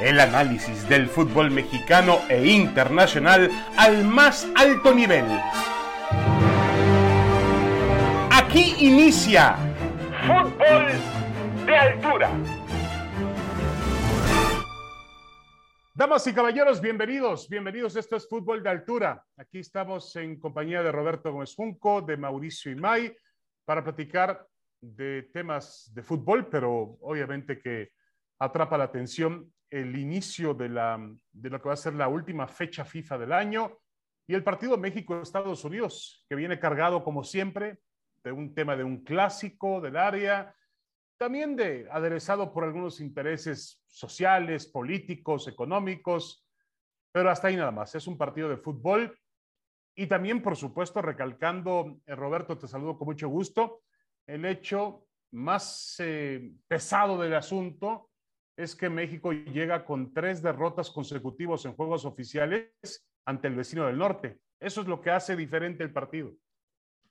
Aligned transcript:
El 0.00 0.20
análisis 0.20 0.86
del 0.90 1.08
fútbol 1.08 1.50
mexicano 1.50 2.18
e 2.28 2.46
internacional 2.46 3.50
al 3.78 4.04
más 4.04 4.46
alto 4.54 4.94
nivel. 4.94 5.24
Aquí 8.30 8.74
inicia 8.78 9.56
Fútbol 10.26 10.86
de 11.64 11.76
Altura. 11.76 12.30
Damas 15.94 16.26
y 16.26 16.34
caballeros, 16.34 16.82
bienvenidos, 16.82 17.48
bienvenidos. 17.48 17.96
Esto 17.96 18.16
es 18.16 18.28
Fútbol 18.28 18.62
de 18.62 18.68
Altura. 18.68 19.24
Aquí 19.38 19.60
estamos 19.60 20.14
en 20.16 20.38
compañía 20.38 20.82
de 20.82 20.92
Roberto 20.92 21.32
Gómez 21.32 21.54
Junco, 21.54 22.02
de 22.02 22.18
Mauricio 22.18 22.70
Imay, 22.70 23.16
para 23.64 23.82
platicar 23.82 24.46
de 24.78 25.22
temas 25.32 25.90
de 25.94 26.02
fútbol, 26.02 26.48
pero 26.50 26.98
obviamente 27.00 27.58
que 27.58 27.92
atrapa 28.38 28.76
la 28.76 28.84
atención 28.84 29.50
el 29.70 29.98
inicio 29.98 30.54
de, 30.54 30.68
la, 30.68 30.98
de 31.32 31.50
lo 31.50 31.60
que 31.60 31.68
va 31.68 31.74
a 31.74 31.76
ser 31.76 31.94
la 31.94 32.08
última 32.08 32.46
fecha 32.46 32.84
FIFA 32.84 33.18
del 33.18 33.32
año 33.32 33.78
y 34.26 34.34
el 34.34 34.42
partido 34.42 34.76
México-Estados 34.76 35.64
Unidos, 35.64 36.24
que 36.28 36.36
viene 36.36 36.58
cargado 36.58 37.02
como 37.04 37.22
siempre 37.24 37.78
de 38.24 38.32
un 38.32 38.54
tema 38.54 38.76
de 38.76 38.84
un 38.84 39.04
clásico 39.04 39.80
del 39.80 39.96
área, 39.96 40.54
también 41.16 41.56
de 41.56 41.88
aderezado 41.90 42.52
por 42.52 42.64
algunos 42.64 43.00
intereses 43.00 43.82
sociales, 43.86 44.66
políticos, 44.66 45.48
económicos, 45.48 46.46
pero 47.12 47.30
hasta 47.30 47.48
ahí 47.48 47.56
nada 47.56 47.70
más. 47.70 47.94
Es 47.94 48.06
un 48.06 48.18
partido 48.18 48.48
de 48.48 48.58
fútbol 48.58 49.18
y 49.94 50.06
también, 50.06 50.42
por 50.42 50.56
supuesto, 50.56 51.00
recalcando, 51.00 52.00
eh, 52.04 52.14
Roberto, 52.14 52.58
te 52.58 52.68
saludo 52.68 52.98
con 52.98 53.06
mucho 53.06 53.28
gusto, 53.28 53.82
el 54.26 54.44
hecho 54.44 55.06
más 55.32 55.96
eh, 56.00 56.52
pesado 56.68 57.20
del 57.20 57.34
asunto 57.34 58.10
es 58.56 58.74
que 58.74 58.88
México 58.88 59.32
llega 59.32 59.84
con 59.84 60.12
tres 60.12 60.42
derrotas 60.42 60.90
consecutivas 60.90 61.64
en 61.64 61.74
juegos 61.74 62.04
oficiales 62.04 62.72
ante 63.24 63.48
el 63.48 63.54
vecino 63.54 63.86
del 63.86 63.98
norte. 63.98 64.40
Eso 64.58 64.80
es 64.80 64.86
lo 64.86 65.00
que 65.00 65.10
hace 65.10 65.36
diferente 65.36 65.84
el 65.84 65.92
partido. 65.92 66.34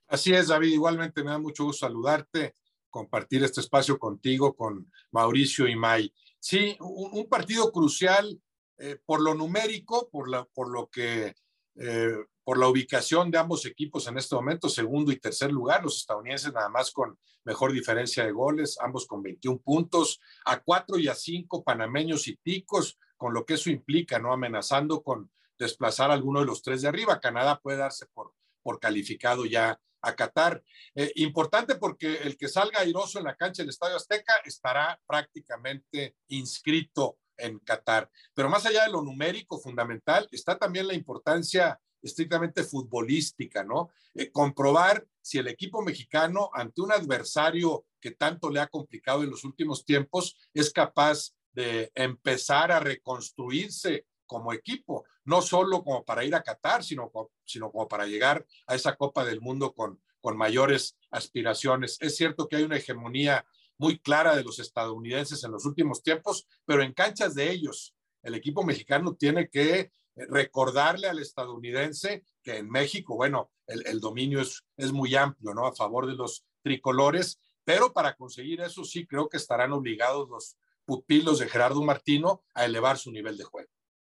Así 0.08 0.34
es, 0.34 0.48
David. 0.48 0.74
Igualmente 0.74 1.24
me 1.24 1.32
da 1.32 1.38
mucho 1.38 1.66
gusto 1.66 1.86
saludarte, 1.86 2.56
compartir 2.90 3.44
este 3.44 3.62
espacio 3.62 4.00
contigo, 4.00 4.56
con 4.56 4.92
Mauricio 5.12 5.68
y 5.68 5.76
May. 5.76 6.12
Sí, 6.40 6.76
un, 6.80 7.28
partido 7.28 7.72
crucial 7.72 8.40
eh, 8.78 8.98
por 9.06 9.22
lo 9.22 9.34
numérico, 9.34 10.10
por, 10.10 10.30
lo 10.70 10.90
que 10.90 11.36
eh, 11.76 12.16
por 12.46 12.60
la 12.60 12.68
ubicación 12.68 13.32
de 13.32 13.40
ambos 13.40 13.66
equipos 13.66 14.08
en 14.08 14.18
este 14.18 14.36
momento, 14.36 14.70
segundo 14.70 15.12
y 15.12 15.20
tercer 15.20 15.52
lugar, 15.52 15.84
los 15.84 15.98
estadounidenses 15.98 16.54
nada 16.54 16.70
más 16.70 16.92
con 16.92 17.18
mejor 17.44 17.74
diferencia 17.74 18.24
de 18.24 18.32
goles, 18.32 18.78
ambos 18.80 19.08
con 19.08 19.24
21 19.24 19.60
puntos, 19.60 20.22
a 20.46 20.62
cuatro 20.62 21.00
y 21.00 21.08
a 21.08 21.16
cinco 21.16 21.64
panameños 21.64 22.28
y 22.28 22.38
ticos, 22.38 23.00
con 23.18 23.34
lo 23.34 23.46
que 23.46 23.56
eso 23.56 23.72
implica, 23.72 24.20
¿no? 24.20 24.32
Amenazando 24.32 25.02
con 25.02 25.32
desplazar 25.58 26.12
a 26.12 26.14
alguno 26.14 26.42
de 26.42 26.46
los 26.46 26.62
tres 26.62 26.84
de 26.84 26.88
arriba. 26.88 27.20
Canadá 27.20 27.60
puede 27.60 27.80
darse 27.80 28.06
por, 28.14 28.34
por 28.62 28.80
calificado 28.80 29.46
ya 29.46 29.80
a 30.02 30.16
Qatar. 30.16 30.64
Eh, 30.94 31.12
importante 31.16 31.76
porque 31.76 32.18
el 32.18 32.38
que 32.38 32.48
salga 32.48 32.82
airoso 32.82 33.18
en 33.18 33.26
la 33.26 33.36
cancha 33.36 33.64
del 33.64 33.70
Estadio 33.70 33.96
Azteca 33.96 34.36
estará 34.46 35.00
prácticamente 35.08 36.16
inscrito 36.28 37.18
en 37.38 37.60
Qatar. 37.60 38.10
Pero 38.34 38.50
más 38.50 38.66
allá 38.66 38.84
de 38.84 38.92
lo 38.92 39.02
numérico 39.02 39.60
fundamental, 39.60 40.28
está 40.32 40.58
también 40.58 40.88
la 40.88 40.94
importancia 40.94 41.80
estrictamente 42.06 42.64
futbolística, 42.64 43.64
¿no? 43.64 43.90
Eh, 44.14 44.32
comprobar 44.32 45.06
si 45.22 45.40
el 45.40 45.48
equipo 45.48 45.82
mexicano, 45.82 46.50
ante 46.54 46.82
un 46.82 46.92
adversario 46.92 47.86
que 48.00 48.12
tanto 48.12 48.50
le 48.50 48.60
ha 48.60 48.68
complicado 48.68 49.24
en 49.24 49.32
los 49.32 49.44
últimos 49.44 49.84
tiempos, 49.84 50.38
es 50.54 50.72
capaz 50.72 51.34
de 51.52 51.92
empezar 51.96 52.72
a 52.72 52.80
reconstruirse 52.80 54.06
como 54.28 54.54
equipo, 54.54 55.06
no 55.24 55.42
solo 55.42 55.84
como 55.84 56.04
para 56.06 56.24
ir 56.24 56.36
a 56.36 56.44
Qatar, 56.44 56.84
sino, 56.84 57.12
sino 57.44 57.72
como 57.72 57.88
para 57.88 58.06
llegar 58.06 58.46
a 58.68 58.76
esa 58.76 58.96
Copa 58.96 59.26
del 59.26 59.42
Mundo 59.42 59.74
con, 59.74 60.00
con 60.22 60.38
mayores 60.38 60.98
aspiraciones. 61.10 61.98
Es 62.02 62.16
cierto 62.16 62.48
que 62.48 62.58
hay 62.58 62.64
una 62.64 62.78
hegemonía 62.78 63.46
muy 63.78 64.00
clara 64.00 64.36
de 64.36 64.44
los 64.44 64.60
estadounidenses 64.60 65.44
en 65.44 65.52
los 65.52 65.66
últimos 65.66 66.04
tiempos, 66.04 66.48
pero 66.66 66.84
en 66.84 66.94
canchas 66.94 67.36
de 67.36 67.52
ellos, 67.52 67.96
el 68.24 68.36
equipo 68.36 68.64
mexicano 68.64 69.16
tiene 69.16 69.50
que 69.50 69.92
recordarle 70.16 71.08
al 71.08 71.20
estadounidense 71.20 72.24
que 72.42 72.58
en 72.58 72.70
México, 72.70 73.16
bueno, 73.16 73.52
el, 73.68 74.00
dominio 74.00 74.42
es, 74.42 74.66
es 74.78 74.92
muy 74.92 75.16
amplio, 75.16 75.54
¿no? 75.54 75.66
A 75.66 75.76
favor 75.76 76.08
de 76.08 76.16
los 76.16 76.46
tricolores, 76.62 77.40
pero 77.64 77.94
para 77.94 78.16
conseguir 78.16 78.62
eso 78.62 78.84
sí 78.84 79.06
creo 79.06 79.28
que 79.28 79.38
estarán 79.38 79.74
obligados 79.74 80.30
los 80.30 80.58
pupilos 80.86 81.40
de 81.40 81.50
Gerardo 81.50 81.84
Martino 81.84 82.44
a 82.54 82.66
elevar 82.66 82.98
su 82.98 83.12
nivel 83.12 83.38
de 83.38 83.44
juego. 83.44 83.70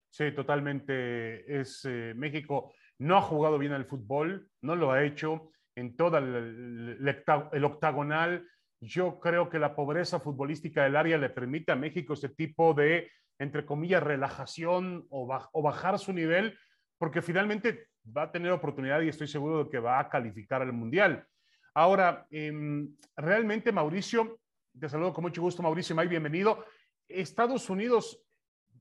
Sí, 0.10 0.32
totalmente. 0.34 1.60
Es 1.62 1.86
eh, 1.86 2.14
México 2.16 2.74
no 3.00 3.18
ha 3.18 3.22
jugado 3.22 3.58
bien 3.58 3.74
al 3.74 3.86
fútbol, 3.86 4.50
no 4.62 4.76
lo 4.76 4.92
ha 4.92 5.04
hecho 5.04 5.52
en 5.76 5.96
todo 5.96 6.18
el, 6.18 6.98
el, 7.00 7.64
octagonal. 7.64 8.48
Yo 8.82 9.20
creo 9.20 9.50
que 9.50 9.60
la 9.60 9.76
pobreza 9.76 10.20
futbolística 10.20 10.84
del 10.84 10.96
área 10.96 11.18
le 11.18 11.30
permite 11.30 11.72
a 11.72 11.76
México 11.76 12.14
ese 12.14 12.30
tipo 12.30 12.74
de 12.74 13.12
entre 13.40 13.66
comillas, 13.66 14.04
relajación 14.04 15.06
o, 15.10 15.28
bajar 15.62 16.00
su 16.00 16.14
nivel, 16.14 16.58
porque 16.98 17.22
finalmente 17.22 17.90
va 18.06 18.24
a 18.24 18.32
tener 18.32 18.52
oportunidad 18.52 19.02
y 19.02 19.10
estoy 19.10 19.28
seguro 19.28 19.64
de 19.64 19.70
que 19.70 19.80
va 19.80 20.00
a 20.00 20.10
calificar 20.10 20.62
al 20.62 20.74
Mundial. 20.74 21.26
Ahora, 21.74 22.26
em, 22.32 22.96
realmente, 23.16 23.72
Mauricio, 23.72 24.40
te 24.80 24.90
saludo 24.90 25.14
con 25.14 25.24
mucho 25.24 25.42
gusto, 25.42 25.62
Mauricio 25.62 25.96
May, 25.96 26.08
bienvenido. 26.08 26.66
Estados 27.08 27.70
Unidos 27.70 28.24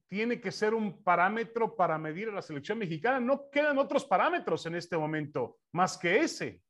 tiene 0.08 0.40
que 0.40 0.52
ser 0.52 0.72
un 0.72 1.02
parámetro 1.02 1.74
para 1.74 1.98
medir 1.98 2.28
a 2.28 2.32
la 2.32 2.42
selección 2.42 2.78
mexicana. 2.78 3.20
No 3.20 3.50
quedan 3.50 3.78
otros 3.78 4.04
parámetros 4.04 4.64
en 4.66 4.76
este 4.76 4.96
momento 4.96 5.58
más 5.72 5.98
que 5.98 6.20
ese. 6.20 6.62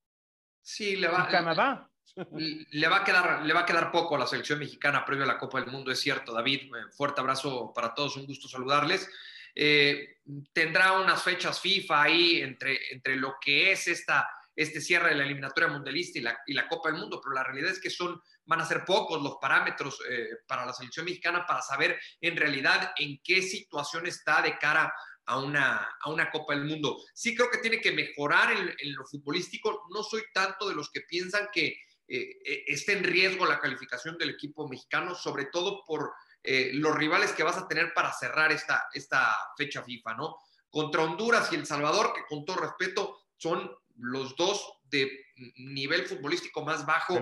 Sí, 0.63 0.97
le 0.97 1.09
va. 1.09 1.29
Canadá 1.29 1.91
le 2.71 2.89
va, 2.89 2.99
a 2.99 3.05
quedar, 3.05 3.43
le 3.45 3.53
va 3.53 3.61
a 3.61 3.67
quedar 3.67 3.91
poco 3.91 4.17
a 4.17 4.19
la 4.19 4.27
selección 4.27 4.59
mexicana 4.59 5.05
previo 5.05 5.25
a 5.25 5.29
la 5.29 5.39
Copa 5.39 5.61
del 5.61 5.71
Mundo, 5.71 5.91
es 5.91 6.01
cierto, 6.01 6.33
David. 6.33 6.63
Eh, 6.63 6.93
fuerte 6.97 7.21
abrazo 7.21 7.73
para 7.75 7.95
todos, 7.95 8.17
un 8.17 8.27
gusto 8.27 8.49
saludarles. 8.49 9.09
Eh, 9.55 10.19
tendrá 10.53 10.93
unas 11.01 11.23
fechas 11.23 11.61
FIFA 11.61 12.03
ahí 12.03 12.43
entre, 12.43 12.79
entre 12.93 13.17
lo 13.17 13.37
que 13.41 13.73
es 13.73 13.89
esta, 13.89 14.29
este 14.55 14.83
cierre 14.83 15.11
de 15.11 15.15
la 15.15 15.25
eliminatoria 15.25 15.71
mundialista 15.71 16.19
y 16.19 16.23
la, 16.23 16.39
y 16.47 16.53
la 16.53 16.69
Copa 16.69 16.91
del 16.91 17.01
Mundo, 17.01 17.21
pero 17.23 17.35
la 17.35 17.43
realidad 17.43 17.71
es 17.71 17.81
que 17.81 17.89
son, 17.89 18.21
van 18.45 18.61
a 18.61 18.67
ser 18.67 18.85
pocos 18.85 19.23
los 19.23 19.37
parámetros 19.41 19.99
eh, 20.11 20.29
para 20.47 20.67
la 20.67 20.75
selección 20.75 21.07
mexicana 21.07 21.47
para 21.47 21.63
saber 21.63 21.99
en 22.21 22.37
realidad 22.37 22.93
en 22.99 23.19
qué 23.25 23.41
situación 23.41 24.07
está 24.07 24.43
de 24.43 24.59
cara 24.59 24.93
a 25.25 25.39
una, 25.39 25.89
a 26.01 26.11
una 26.11 26.31
Copa 26.31 26.55
del 26.55 26.67
Mundo. 26.67 26.99
Sí 27.15 27.35
creo 27.35 27.51
que 27.51 27.59
tiene 27.59 27.81
que 27.81 27.93
mejorar 27.93 28.53
en, 28.53 28.75
en 28.79 28.95
lo 28.95 29.05
futbolístico. 29.07 29.87
No 29.91 30.03
soy 30.03 30.23
tanto 30.33 30.69
de 30.69 30.75
los 30.75 30.91
que 30.91 31.01
piensan 31.01 31.49
que 31.53 31.79
eh, 32.09 32.39
eh, 32.45 32.65
esté 32.69 32.93
en 32.93 33.05
riesgo 33.05 33.47
la 33.47 33.59
calificación 33.59 34.17
del 34.17 34.31
equipo 34.31 34.69
mexicano, 34.69 35.15
sobre 35.15 35.47
todo 35.47 35.85
por 35.85 36.13
eh, 36.43 36.71
los 36.75 36.95
rivales 36.95 37.33
que 37.33 37.43
vas 37.43 37.57
a 37.57 37.67
tener 37.67 37.93
para 37.93 38.13
cerrar 38.13 38.53
esta, 38.53 38.87
esta 38.93 39.37
fecha 39.57 39.83
FIFA, 39.83 40.15
¿no? 40.15 40.37
Contra 40.71 41.03
Honduras 41.03 41.51
y 41.53 41.57
El 41.57 41.67
Salvador, 41.67 42.13
que 42.15 42.25
con 42.29 42.45
todo 42.45 42.59
respeto 42.59 43.27
son 43.37 43.71
los 43.97 44.37
dos 44.37 44.75
de 44.85 45.27
nivel 45.57 46.07
futbolístico 46.07 46.65
más 46.65 46.87
bajo 46.87 47.19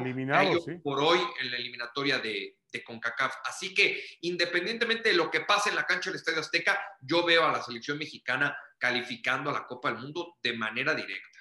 por 0.82 1.00
hoy 1.00 1.20
en 1.40 1.50
la 1.50 1.56
eliminatoria 1.56 2.18
de, 2.18 2.58
de, 2.70 2.84
CONCACAF. 2.84 3.34
Así 3.44 3.72
que 3.72 4.04
independientemente 4.20 5.10
de 5.10 5.14
lo 5.14 5.30
que 5.30 5.40
pase 5.40 5.70
en 5.70 5.76
la 5.76 5.86
cancha 5.86 6.10
del 6.10 6.18
Estadio 6.18 6.40
Azteca, 6.40 6.78
yo 7.00 7.24
veo 7.24 7.44
a 7.44 7.52
la 7.52 7.62
selección 7.62 7.96
mexicana 7.96 8.56
calificando 8.78 9.50
a 9.50 9.54
la 9.54 9.66
Copa 9.66 9.90
del 9.90 10.02
Mundo 10.02 10.36
de 10.42 10.52
manera 10.52 10.94
directa. 10.94 11.33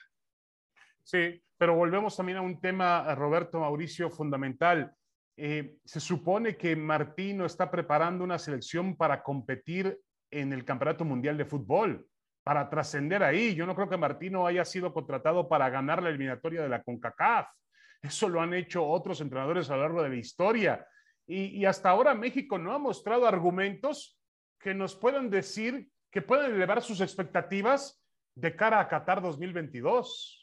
Sí, 1.04 1.42
pero 1.58 1.76
volvemos 1.76 2.16
también 2.16 2.38
a 2.38 2.42
un 2.42 2.60
tema, 2.60 3.14
Roberto 3.16 3.60
Mauricio, 3.60 4.10
fundamental. 4.10 4.94
Eh, 5.36 5.78
se 5.84 6.00
supone 6.00 6.56
que 6.56 6.76
Martino 6.76 7.46
está 7.46 7.70
preparando 7.70 8.24
una 8.24 8.38
selección 8.38 8.96
para 8.96 9.24
competir 9.24 10.00
en 10.32 10.54
el 10.54 10.66
Campeonato 10.66 11.06
Mundial 11.06 11.38
de 11.38 11.46
Fútbol, 11.46 12.08
para 12.44 12.70
trascender 12.70 13.24
ahí. 13.24 13.56
Yo 13.56 13.66
no 13.66 13.76
creo 13.76 13.90
que 13.90 13.98
Martino 13.98 14.46
haya 14.46 14.66
sido 14.66 14.94
contratado 14.94 15.48
para 15.48 15.70
ganar 15.70 16.04
la 16.04 16.10
eliminatoria 16.10 16.62
de 16.62 16.70
la 16.70 16.84
CONCACAF. 16.84 17.48
Eso 18.02 18.28
lo 18.28 18.42
han 18.42 18.54
hecho 18.54 18.86
otros 18.86 19.22
entrenadores 19.22 19.70
a 19.70 19.76
lo 19.76 19.84
largo 19.84 20.04
de 20.04 20.10
la 20.10 20.16
historia. 20.16 20.86
Y, 21.26 21.58
y 21.58 21.66
hasta 21.66 21.90
ahora 21.90 22.14
México 22.14 22.58
no 22.58 22.74
ha 22.74 22.80
mostrado 22.80 23.28
argumentos 23.28 24.20
que 24.60 24.74
nos 24.74 24.96
puedan 24.96 25.30
decir 25.30 25.90
que 26.12 26.22
pueden 26.22 26.54
elevar 26.54 26.82
sus 26.82 27.02
expectativas 27.02 28.04
de 28.36 28.56
cara 28.56 28.80
a 28.80 28.88
Qatar 28.88 29.22
2022. 29.22 30.43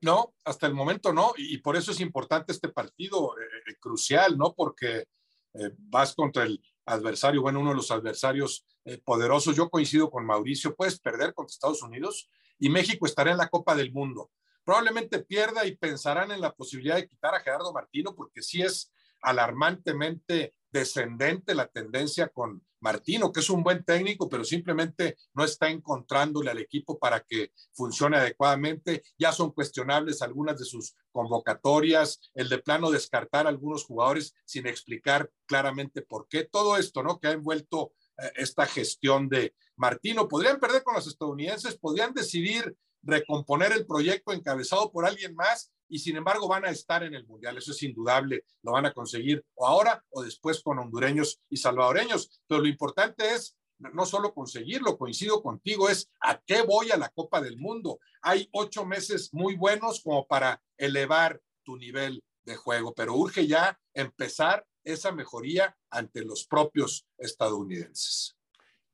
No, 0.00 0.34
hasta 0.44 0.66
el 0.66 0.74
momento 0.74 1.12
no, 1.12 1.32
y, 1.36 1.58
por 1.58 1.76
eso 1.76 1.90
es 1.90 2.00
importante 2.00 2.52
este 2.52 2.68
partido 2.68 3.36
eh, 3.38 3.44
eh, 3.68 3.76
crucial, 3.80 4.38
¿no? 4.38 4.54
Porque 4.54 5.06
eh, 5.54 5.70
vas 5.76 6.14
contra 6.14 6.44
el 6.44 6.62
adversario, 6.86 7.42
bueno, 7.42 7.60
uno 7.60 7.70
de 7.70 7.76
los 7.76 7.90
adversarios 7.90 8.64
poderosos. 9.04 9.54
Yo 9.54 9.68
coincido 9.68 10.10
con 10.10 10.24
Mauricio, 10.24 10.74
puedes 10.74 10.98
perder 10.98 11.34
contra 11.34 11.52
Estados 11.52 11.82
Unidos 11.82 12.30
y 12.58 12.70
México 12.70 13.04
estará 13.04 13.30
en 13.30 13.36
la 13.36 13.48
Copa 13.48 13.74
del 13.74 13.92
Mundo. 13.92 14.30
Probablemente 14.64 15.18
pierda 15.18 15.66
y 15.66 15.76
pensarán 15.76 16.30
en 16.30 16.40
la 16.40 16.54
posibilidad 16.54 16.96
de 16.96 17.06
quitar 17.06 17.34
a 17.34 17.40
Gerardo 17.40 17.74
Martino, 17.74 18.14
porque 18.14 18.40
sí 18.40 18.62
es 18.62 18.90
alarmantemente 19.22 20.54
descendente 20.70 21.54
la 21.54 21.66
tendencia 21.68 22.28
con 22.28 22.62
Martino, 22.80 23.32
que 23.32 23.40
es 23.40 23.50
un 23.50 23.62
buen 23.62 23.84
técnico, 23.84 24.28
pero 24.28 24.44
simplemente 24.44 25.16
no 25.34 25.44
está 25.44 25.68
encontrándole 25.68 26.50
al 26.50 26.58
equipo 26.58 26.98
para 26.98 27.20
que 27.20 27.52
funcione 27.72 28.16
adecuadamente. 28.16 29.02
Ya 29.18 29.32
son 29.32 29.52
cuestionables 29.52 30.22
algunas 30.22 30.58
de 30.58 30.64
sus 30.64 30.94
convocatorias, 31.10 32.30
el 32.34 32.48
de 32.48 32.58
plano 32.58 32.90
descartar 32.90 33.46
a 33.46 33.48
algunos 33.48 33.84
jugadores 33.84 34.34
sin 34.44 34.66
explicar 34.66 35.30
claramente 35.46 36.02
por 36.02 36.28
qué. 36.28 36.44
Todo 36.44 36.76
esto, 36.76 37.02
¿no? 37.02 37.18
Que 37.18 37.28
ha 37.28 37.32
envuelto 37.32 37.92
eh, 38.18 38.32
esta 38.36 38.66
gestión 38.66 39.28
de 39.28 39.54
Martino. 39.76 40.28
Podrían 40.28 40.60
perder 40.60 40.84
con 40.84 40.94
los 40.94 41.06
estadounidenses, 41.06 41.76
podrían 41.76 42.14
decidir 42.14 42.76
recomponer 43.02 43.72
el 43.72 43.86
proyecto 43.86 44.32
encabezado 44.32 44.90
por 44.92 45.06
alguien 45.06 45.34
más 45.34 45.72
y 45.88 45.98
sin 45.98 46.16
embargo 46.16 46.48
van 46.48 46.64
a 46.64 46.70
estar 46.70 47.02
en 47.02 47.14
el 47.14 47.26
Mundial, 47.26 47.56
eso 47.56 47.72
es 47.72 47.82
indudable, 47.82 48.44
lo 48.62 48.72
van 48.72 48.86
a 48.86 48.92
conseguir 48.92 49.44
o 49.54 49.66
ahora 49.66 50.04
o 50.10 50.22
después 50.22 50.62
con 50.62 50.78
hondureños 50.78 51.40
y 51.48 51.56
salvadoreños, 51.56 52.40
pero 52.46 52.60
lo 52.60 52.68
importante 52.68 53.34
es 53.34 53.56
no 53.78 54.06
solo 54.06 54.34
conseguirlo, 54.34 54.98
coincido 54.98 55.42
contigo, 55.42 55.88
es 55.88 56.10
a 56.20 56.40
qué 56.40 56.62
voy 56.62 56.90
a 56.90 56.96
la 56.96 57.10
Copa 57.10 57.40
del 57.40 57.58
Mundo. 57.58 58.00
Hay 58.22 58.48
ocho 58.52 58.84
meses 58.84 59.32
muy 59.32 59.54
buenos 59.54 60.02
como 60.02 60.26
para 60.26 60.60
elevar 60.76 61.40
tu 61.62 61.76
nivel 61.76 62.22
de 62.44 62.56
juego, 62.56 62.92
pero 62.94 63.14
urge 63.14 63.46
ya 63.46 63.78
empezar 63.94 64.66
esa 64.82 65.12
mejoría 65.12 65.76
ante 65.90 66.24
los 66.24 66.46
propios 66.46 67.06
estadounidenses. 67.18 68.36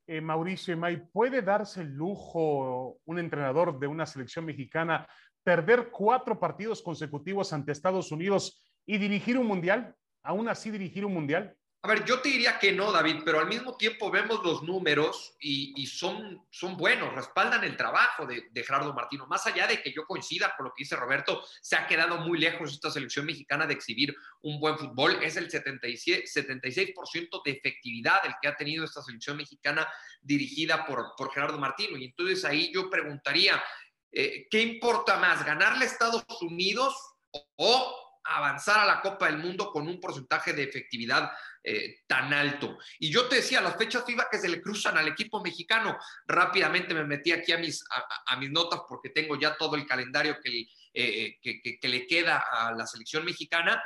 Eh, 0.07 0.21
Mauricio 0.21 0.77
May, 0.77 0.97
¿puede 1.11 1.41
darse 1.41 1.81
el 1.81 1.93
lujo 1.93 2.99
un 3.05 3.17
entrenador 3.17 3.79
de 3.79 3.87
una 3.87 4.05
selección 4.05 4.45
mexicana 4.45 5.07
perder 5.45 5.89
cuatro 5.91 6.39
partidos 6.39 6.81
consecutivos 6.81 7.53
ante 7.53 7.71
Estados 7.71 8.11
Unidos 8.11 8.61
y 8.85 8.97
dirigir 8.97 9.37
un 9.37 9.45
mundial? 9.45 9.95
¿Aún 10.23 10.49
así 10.49 10.71
dirigir 10.71 11.05
un 11.05 11.13
mundial? 11.13 11.55
A 11.83 11.87
ver, 11.87 12.03
yo 12.03 12.19
te 12.19 12.29
diría 12.29 12.57
que 12.57 12.71
no, 12.71 12.91
David, 12.91 13.17
pero 13.23 13.39
al 13.39 13.47
mismo 13.47 13.77
tiempo 13.77 14.09
vemos 14.09 14.43
los 14.43 14.63
números 14.63 15.35
y, 15.39 15.85
son, 15.85 16.43
son 16.49 16.75
buenos, 16.77 17.13
respaldan 17.13 17.63
el 17.63 17.77
trabajo 17.77 18.25
de, 18.25 18.49
Gerardo 18.55 18.91
Martino. 18.91 19.27
Más 19.27 19.45
allá 19.45 19.67
de 19.67 19.83
que 19.83 19.93
yo 19.93 20.03
coincida 20.07 20.51
con 20.57 20.63
lo 20.65 20.71
que 20.71 20.81
dice 20.81 20.95
Roberto, 20.95 21.43
se 21.61 21.75
ha 21.75 21.85
quedado 21.85 22.17
muy 22.17 22.39
lejos 22.39 22.71
esta 22.71 22.89
selección 22.89 23.27
mexicana 23.27 23.67
de 23.67 23.75
exhibir 23.75 24.15
un 24.41 24.59
buen 24.59 24.79
fútbol. 24.79 25.19
Es 25.21 25.37
el 25.37 25.47
76%, 25.47 26.25
76 26.25 26.93
de 27.45 27.51
efectividad 27.51 28.25
el 28.25 28.33
que 28.41 28.47
ha 28.47 28.55
tenido 28.55 28.83
esta 28.83 29.03
selección 29.03 29.37
mexicana 29.37 29.87
dirigida 30.23 30.87
por, 30.87 31.13
por 31.15 31.31
Gerardo 31.31 31.59
Martino. 31.59 31.97
Y 31.97 32.05
entonces 32.05 32.43
ahí 32.45 32.71
yo 32.73 32.89
preguntaría, 32.89 33.63
eh, 34.15 34.47
¿qué 34.49 34.61
importa 34.61 35.17
más, 35.17 35.45
ganarle 35.45 35.85
a 35.85 35.87
Estados 35.87 36.25
Unidos 36.41 36.95
o 37.57 38.05
avanzar 38.25 38.79
a 38.79 38.85
la 38.85 39.01
Copa 39.01 39.27
del 39.27 39.37
Mundo 39.37 39.71
con 39.71 39.87
un 39.87 39.99
porcentaje 39.99 40.53
de 40.53 40.63
efectividad 40.63 41.31
eh, 41.63 42.03
tan 42.07 42.33
alto. 42.33 42.77
Y 42.99 43.11
yo 43.11 43.27
te 43.27 43.37
decía, 43.37 43.61
las 43.61 43.77
fechas 43.77 44.03
FIFA 44.05 44.27
que 44.31 44.39
se 44.39 44.49
le 44.49 44.61
cruzan 44.61 44.97
al 44.97 45.07
equipo 45.07 45.41
mexicano, 45.41 45.97
rápidamente 46.25 46.93
me 46.93 47.03
metí 47.03 47.31
aquí 47.31 47.51
a 47.51 47.57
mis, 47.57 47.83
a, 48.27 48.35
mis 48.37 48.51
notas 48.51 48.81
porque 48.87 49.09
tengo 49.09 49.35
ya 49.39 49.55
todo 49.57 49.75
el 49.75 49.85
calendario 49.85 50.37
que, 50.43 50.65
eh, 50.93 51.37
que, 51.41 51.87
le 51.87 52.07
queda 52.07 52.43
a 52.51 52.71
la 52.73 52.87
selección 52.87 53.25
mexicana. 53.25 53.81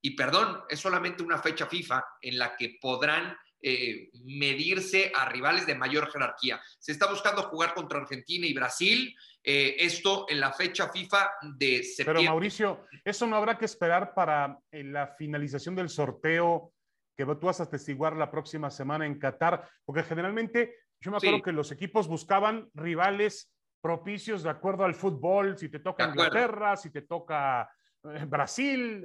Y 0.00 0.10
perdón, 0.16 0.62
es 0.68 0.80
solamente 0.80 1.22
una 1.22 1.38
fecha 1.38 1.66
FIFA 1.66 2.04
en 2.20 2.38
la 2.38 2.56
que 2.56 2.78
podrán 2.80 3.36
eh, 3.64 4.10
medirse 4.24 5.10
a 5.14 5.28
rivales 5.28 5.66
de 5.66 5.74
mayor 5.74 6.10
jerarquía. 6.10 6.60
Se 6.78 6.92
está 6.92 7.08
buscando 7.10 7.42
jugar 7.44 7.74
contra 7.74 8.00
Argentina 8.00 8.46
y 8.46 8.54
Brasil. 8.54 9.16
esto 9.42 10.26
en 10.28 10.40
la 10.40 10.52
fecha 10.52 10.88
FIFA 10.88 11.30
de 11.58 11.82
septiembre. 11.82 12.22
Pero 12.22 12.22
Mauricio, 12.22 12.86
¿eso 13.04 13.26
no 13.26 13.36
habrá 13.36 13.58
que 13.58 13.66
esperar 13.66 14.14
para 14.14 14.58
la 14.70 15.08
finalización 15.18 15.74
del 15.74 15.90
sorteo 15.90 16.72
que 17.16 17.24
tú 17.24 17.46
vas 17.46 17.60
a 17.60 17.68
testiguar 17.68 18.16
la 18.16 18.30
próxima 18.30 18.70
semana 18.70 19.06
en 19.06 19.18
Qatar, 19.18 19.68
porque 19.84 20.02
generalmente 20.02 20.74
yo 21.00 21.10
me 21.10 21.18
acuerdo 21.18 21.42
que 21.42 21.52
los 21.52 21.70
equipos 21.70 22.08
buscaban 22.08 22.68
rivales 22.74 23.52
propicios 23.80 24.42
de 24.42 24.50
acuerdo 24.50 24.84
al 24.84 24.94
fútbol, 24.94 25.58
si 25.58 25.68
te 25.68 25.78
toca 25.78 26.08
Inglaterra, 26.08 26.76
si 26.76 26.90
te 26.90 27.02
toca 27.02 27.70
eh, 28.04 28.24
Brasil, 28.26 29.04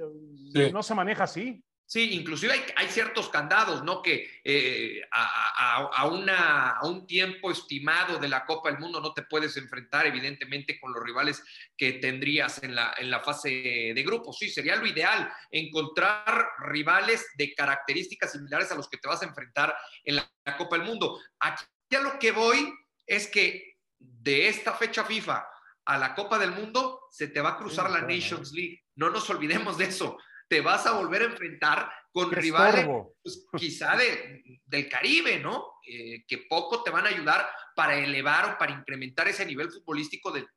no 0.72 0.82
se 0.82 0.94
maneja 0.94 1.24
así. 1.24 1.62
Sí, 1.90 2.14
inclusive 2.14 2.52
hay, 2.76 2.88
ciertos 2.88 3.30
candados, 3.30 3.82
¿no? 3.82 4.00
Que 4.00 4.40
eh, 4.44 5.02
a, 5.10 6.06
una, 6.06 6.76
a, 6.76 6.86
un 6.86 7.04
tiempo 7.04 7.50
estimado 7.50 8.20
de 8.20 8.28
la 8.28 8.46
Copa 8.46 8.70
del 8.70 8.78
Mundo 8.78 9.00
no 9.00 9.12
te 9.12 9.22
puedes 9.22 9.56
enfrentar, 9.56 10.06
evidentemente, 10.06 10.78
con 10.78 10.92
los 10.92 11.02
rivales 11.02 11.42
que 11.76 11.94
tendrías 11.94 12.62
en 12.62 12.76
la, 12.76 12.94
en 12.96 13.10
la 13.10 13.18
fase 13.18 13.48
de 13.92 14.02
grupos. 14.04 14.38
Sí, 14.38 14.48
sería 14.48 14.76
lo 14.76 14.86
ideal, 14.86 15.32
encontrar 15.50 16.50
rivales 16.60 17.26
de 17.36 17.52
características 17.54 18.30
similares 18.30 18.70
a 18.70 18.76
los 18.76 18.88
que 18.88 18.98
te 18.98 19.08
vas 19.08 19.22
a 19.22 19.26
enfrentar 19.26 19.74
en 20.04 20.14
la, 20.14 20.32
Copa 20.56 20.78
del 20.78 20.86
Mundo. 20.86 21.20
Aquí 21.40 21.64
a 21.96 22.00
lo 22.02 22.20
que 22.20 22.30
voy 22.30 22.72
es 23.04 23.26
que 23.26 23.78
de 23.98 24.46
esta 24.46 24.74
fecha 24.74 25.02
FIFA 25.02 25.44
a 25.86 25.98
la 25.98 26.14
Copa 26.14 26.38
del 26.38 26.52
Mundo 26.52 27.00
se 27.10 27.26
te 27.26 27.40
va 27.40 27.50
a 27.50 27.58
cruzar 27.58 27.90
la 27.90 28.02
Nations 28.02 28.52
League. 28.52 28.84
No 28.94 29.10
nos 29.10 29.28
olvidemos 29.28 29.76
de 29.76 29.86
eso 29.86 30.16
te 30.50 30.60
vas 30.60 30.84
a 30.84 30.92
volver 30.92 31.22
a 31.22 31.26
enfrentar 31.26 31.88
con 32.10 32.32
rivales 32.32 32.84
pues, 33.22 33.46
quizá 33.56 33.96
de, 33.96 34.42
del 34.66 34.88
Caribe, 34.88 35.38
¿no? 35.38 35.74
Eh, 35.86 36.24
que 36.26 36.38
poco 36.48 36.82
te 36.82 36.90
van 36.90 37.06
a 37.06 37.10
ayudar 37.10 37.46
para 37.76 37.96
elevar 37.96 38.54
o 38.54 38.58
para 38.58 38.72
incrementar 38.72 39.28
ese 39.28 39.46
nivel 39.46 39.70
futbolístico 39.70 40.32
del, 40.32 40.48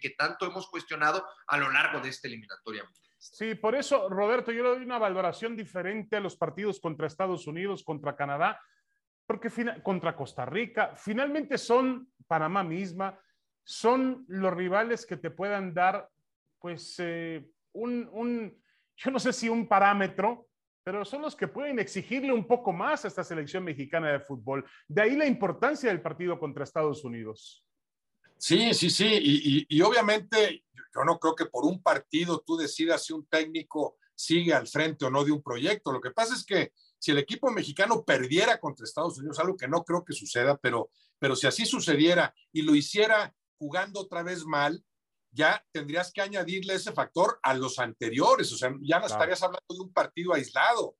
que 0.00 0.10
tanto 0.10 0.46
hemos 0.46 0.68
cuestionado 0.68 1.26
a 1.46 1.56
lo 1.56 1.72
largo 1.72 2.00
de 2.00 2.10
esta 2.10 2.28
eliminatoria. 2.28 2.84
Sí, 3.16 3.54
por 3.54 3.74
eso, 3.74 4.10
Roberto, 4.10 4.52
yo 4.52 4.62
le 4.62 4.68
doy 4.68 4.82
una 4.84 4.98
valoración 4.98 5.56
diferente 5.56 6.16
a 6.16 6.20
los 6.20 6.36
partidos 6.36 6.78
contra 6.78 7.06
Estados 7.06 7.46
Unidos, 7.46 7.82
contra 7.82 8.16
Canadá, 8.16 8.60
porque 9.26 9.50
contra 9.82 10.14
Costa 10.14 10.44
Rica, 10.44 10.94
finalmente 10.94 11.56
son 11.56 12.12
Panamá 12.26 12.62
misma, 12.62 13.18
son 13.64 14.26
los 14.28 14.52
rivales 14.52 15.06
que 15.06 15.16
te 15.16 15.30
puedan 15.30 15.72
dar, 15.72 16.06
pues, 16.58 16.96
eh, 16.98 17.48
un, 17.72 18.08
un 18.12 18.67
yo 18.98 19.10
no 19.10 19.18
sé 19.18 19.32
si 19.32 19.48
un 19.48 19.66
parámetro, 19.68 20.48
pero 20.82 21.04
son 21.04 21.22
los 21.22 21.36
que 21.36 21.48
pueden 21.48 21.78
exigirle 21.78 22.32
un 22.32 22.46
poco 22.46 22.72
más 22.72 23.04
a 23.04 23.08
esta 23.08 23.22
selección 23.22 23.62
mexicana 23.62 24.10
de 24.10 24.20
fútbol. 24.20 24.64
De 24.88 25.02
ahí 25.02 25.16
la 25.16 25.26
importancia 25.26 25.88
del 25.88 26.02
partido 26.02 26.38
contra 26.38 26.64
Estados 26.64 27.04
Unidos. 27.04 27.64
Sí, 28.38 28.72
sí, 28.74 28.90
sí. 28.90 29.66
Y, 29.68 29.80
obviamente 29.82 30.64
yo 30.94 31.04
no 31.04 31.18
creo 31.18 31.34
que 31.34 31.46
por 31.46 31.64
un 31.64 31.82
partido 31.82 32.42
tú 32.44 32.56
decidas 32.56 33.04
si 33.04 33.12
un 33.12 33.26
técnico 33.26 33.98
sigue 34.14 34.52
al 34.52 34.66
frente 34.66 35.04
o 35.04 35.10
no 35.10 35.24
de 35.24 35.32
un 35.32 35.42
proyecto. 35.42 35.92
Lo 35.92 36.00
que 36.00 36.10
pasa 36.10 36.34
es 36.34 36.44
que 36.44 36.72
si 36.98 37.12
el 37.12 37.18
equipo 37.18 37.50
mexicano 37.50 38.02
perdiera 38.04 38.58
contra 38.58 38.84
Estados 38.84 39.18
Unidos, 39.18 39.38
algo 39.38 39.56
que 39.56 39.68
no 39.68 39.84
creo 39.84 40.04
que 40.04 40.12
suceda, 40.12 40.56
pero, 40.56 40.90
pero 41.18 41.36
si 41.36 41.46
así 41.46 41.66
sucediera 41.66 42.34
y 42.52 42.62
lo 42.62 42.74
hiciera 42.74 43.34
jugando 43.58 44.00
otra 44.00 44.22
vez 44.22 44.44
mal, 44.44 44.82
ya 45.30 45.64
tendrías 45.72 46.12
que 46.12 46.22
añadirle 46.22 46.74
ese 46.74 46.92
factor 46.92 47.38
a 47.42 47.54
los 47.54 47.78
anteriores, 47.78 48.52
o 48.52 48.56
sea, 48.56 48.74
ya 48.80 48.98
no 48.98 49.06
estarías 49.06 49.42
hablando 49.42 49.66
de 49.68 49.80
un 49.80 49.92
partido 49.92 50.34
aislado. 50.34 50.96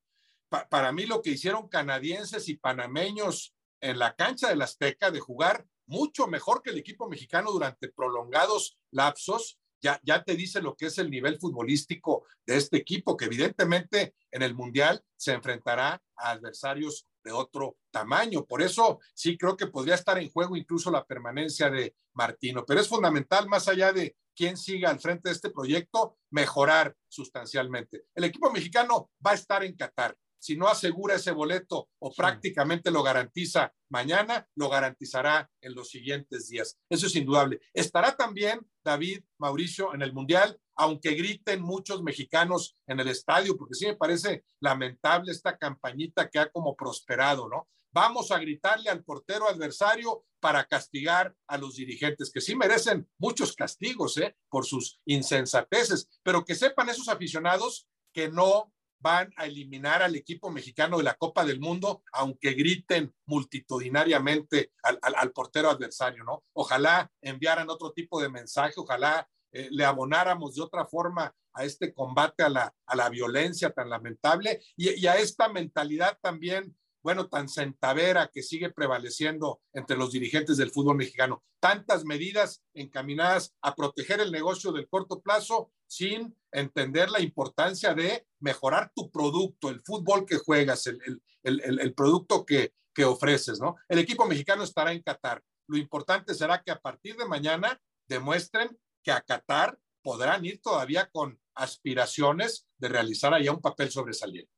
para 0.69 0.91
mí 0.91 1.05
lo 1.05 1.21
que 1.21 1.31
hicieron 1.31 1.67
canadienses 1.67 2.49
y 2.49 2.55
panameños 2.55 3.55
en 3.81 3.99
la 3.99 4.15
cancha 4.15 4.49
del 4.49 4.61
Azteca 4.61 5.11
de 5.11 5.19
jugar 5.19 5.65
mucho 5.85 6.27
mejor 6.27 6.61
que 6.61 6.69
el 6.71 6.77
equipo 6.77 7.07
mexicano 7.09 7.51
durante 7.51 7.89
prolongados 7.89 8.79
lapsos, 8.91 9.59
ya, 9.81 9.99
ya 10.03 10.23
te 10.23 10.35
dice 10.35 10.61
lo 10.61 10.75
que 10.75 10.87
es 10.87 10.97
el 10.97 11.09
nivel 11.09 11.39
futbolístico 11.39 12.25
de 12.45 12.57
este 12.57 12.77
equipo, 12.77 13.15
que 13.15 13.25
evidentemente 13.25 14.15
en 14.31 14.41
el 14.41 14.53
Mundial 14.53 15.03
se 15.15 15.33
enfrentará 15.33 16.01
a 16.15 16.31
adversarios 16.31 17.07
de 17.23 17.31
otro 17.31 17.77
tamaño. 17.91 18.45
Por 18.45 18.61
eso 18.61 18.99
sí 19.13 19.37
creo 19.37 19.57
que 19.57 19.67
podría 19.67 19.95
estar 19.95 20.17
en 20.17 20.29
juego 20.29 20.55
incluso 20.55 20.91
la 20.91 21.05
permanencia 21.05 21.69
de 21.69 21.95
Martino, 22.13 22.65
pero 22.65 22.79
es 22.79 22.87
fundamental, 22.87 23.47
más 23.47 23.67
allá 23.67 23.91
de 23.91 24.15
quién 24.35 24.57
siga 24.57 24.89
al 24.89 24.99
frente 24.99 25.29
de 25.29 25.35
este 25.35 25.49
proyecto, 25.49 26.17
mejorar 26.31 26.95
sustancialmente. 27.07 28.05
El 28.15 28.23
equipo 28.23 28.51
mexicano 28.51 29.11
va 29.25 29.31
a 29.31 29.35
estar 29.35 29.63
en 29.63 29.75
Qatar. 29.75 30.15
Si 30.41 30.55
no 30.55 30.69
asegura 30.69 31.15
ese 31.15 31.31
boleto 31.31 31.89
o 31.99 32.13
prácticamente 32.13 32.91
lo 32.91 33.03
garantiza 33.03 33.73
mañana, 33.89 34.47
lo 34.55 34.69
garantizará 34.69 35.49
en 35.59 35.75
los 35.75 35.89
siguientes 35.89 36.47
días. 36.47 36.79
Eso 36.89 37.07
es 37.07 37.15
indudable. 37.17 37.59
Estará 37.73 38.15
también 38.15 38.61
David 38.81 39.25
Mauricio 39.37 39.93
en 39.93 40.01
el 40.01 40.13
Mundial, 40.13 40.57
aunque 40.79 41.11
griten 41.11 41.61
muchos 41.61 42.01
mexicanos 42.01 42.73
en 42.87 43.01
el 43.01 43.09
estadio, 43.09 43.57
porque 43.57 43.75
sí 43.75 43.85
me 43.85 43.97
parece 43.97 44.45
lamentable 44.61 45.29
esta 45.29 45.57
campañita 45.57 46.29
que 46.29 46.39
ha 46.39 46.49
como 46.49 46.73
prosperado, 46.73 47.49
¿no? 47.49 47.67
Vamos 47.91 48.31
a 48.31 48.39
gritarle 48.39 48.89
al 48.89 49.03
portero 49.03 49.49
adversario 49.49 50.23
para 50.39 50.63
castigar 50.65 51.35
a 51.47 51.57
los 51.57 51.75
dirigentes, 51.75 52.31
que 52.31 52.39
sí 52.39 52.55
merecen 52.55 53.09
muchos 53.17 53.55
castigos 53.55 54.17
¿eh? 54.19 54.37
por 54.47 54.65
sus 54.65 55.01
insensateces, 55.05 56.07
pero 56.23 56.45
que 56.45 56.55
sepan 56.55 56.87
esos 56.87 57.09
aficionados 57.09 57.89
que 58.13 58.29
no 58.29 58.71
van 59.01 59.33
a 59.35 59.47
eliminar 59.47 60.01
al 60.01 60.15
equipo 60.15 60.49
mexicano 60.49 60.97
de 60.97 61.03
la 61.03 61.15
Copa 61.15 61.43
del 61.43 61.59
Mundo, 61.59 62.03
aunque 62.13 62.53
griten 62.53 63.13
multitudinariamente 63.25 64.71
al, 64.81 65.31
portero 65.31 65.69
adversario, 65.69 66.23
¿no? 66.23 66.43
Ojalá 66.53 67.11
enviaran 67.21 67.69
otro 67.69 67.91
tipo 67.91 68.21
de 68.21 68.29
mensaje, 68.29 68.75
ojalá 68.77 69.27
eh, 69.51 69.67
le 69.71 69.85
abonáramos 69.85 70.55
de 70.55 70.61
otra 70.61 70.85
forma 70.85 71.33
a 71.53 71.65
este 71.65 71.93
combate 71.93 72.43
a 72.43 72.49
la, 72.49 72.73
a 72.85 72.95
la 72.95 73.09
violencia 73.09 73.71
tan 73.71 73.89
lamentable 73.89 74.61
y, 74.75 75.05
a 75.07 75.17
esta 75.17 75.49
mentalidad 75.49 76.17
también 76.21 76.75
bueno, 77.01 77.29
tan 77.29 77.47
centavera 77.47 78.29
que 78.31 78.43
sigue 78.43 78.71
prevaleciendo 78.71 79.61
entre 79.71 79.95
los 79.95 80.11
dirigentes 80.11 80.57
del 80.57 80.71
fútbol 80.71 80.97
mexicano. 80.97 81.43
Tantas 81.61 82.03
medidas 82.03 82.61
encaminadas 82.73 83.55
a 83.61 83.73
proteger 83.73 84.19
el 84.19 84.33
negocio 84.33 84.73
del 84.73 84.89
corto 84.89 85.21
plazo 85.21 85.71
sin 85.87 86.35
entender 86.51 87.09
la 87.09 87.21
importancia 87.21 87.93
de 87.93 88.27
mejorar 88.39 88.91
tu 88.93 89.09
producto, 89.11 89.69
el 89.69 89.81
fútbol 89.81 90.25
que 90.25 90.39
juegas, 90.39 90.87
el, 90.87 90.99
el, 91.43 91.79
el, 91.79 91.93
producto 91.93 92.45
que, 92.45 92.73
que 92.93 93.05
ofreces, 93.05 93.61
¿no? 93.61 93.77
El 93.87 93.99
equipo 93.99 94.25
mexicano 94.25 94.63
estará 94.63 94.91
en 94.91 95.01
Qatar. 95.01 95.41
Lo 95.67 95.77
importante 95.77 96.33
será 96.33 96.61
que 96.61 96.71
a 96.71 96.79
partir 96.79 97.15
de 97.15 97.25
mañana 97.25 97.81
demuestren 98.07 98.77
que 99.03 99.11
a 99.11 99.21
Qatar 99.21 99.77
podrán 100.01 100.45
ir 100.45 100.61
todavía 100.61 101.09
con 101.11 101.39
aspiraciones 101.55 102.69
de 102.77 102.89
realizar 102.89 103.33
allá 103.33 103.51
un 103.51 103.61
papel 103.61 103.89
sobresaliente. 103.89 104.51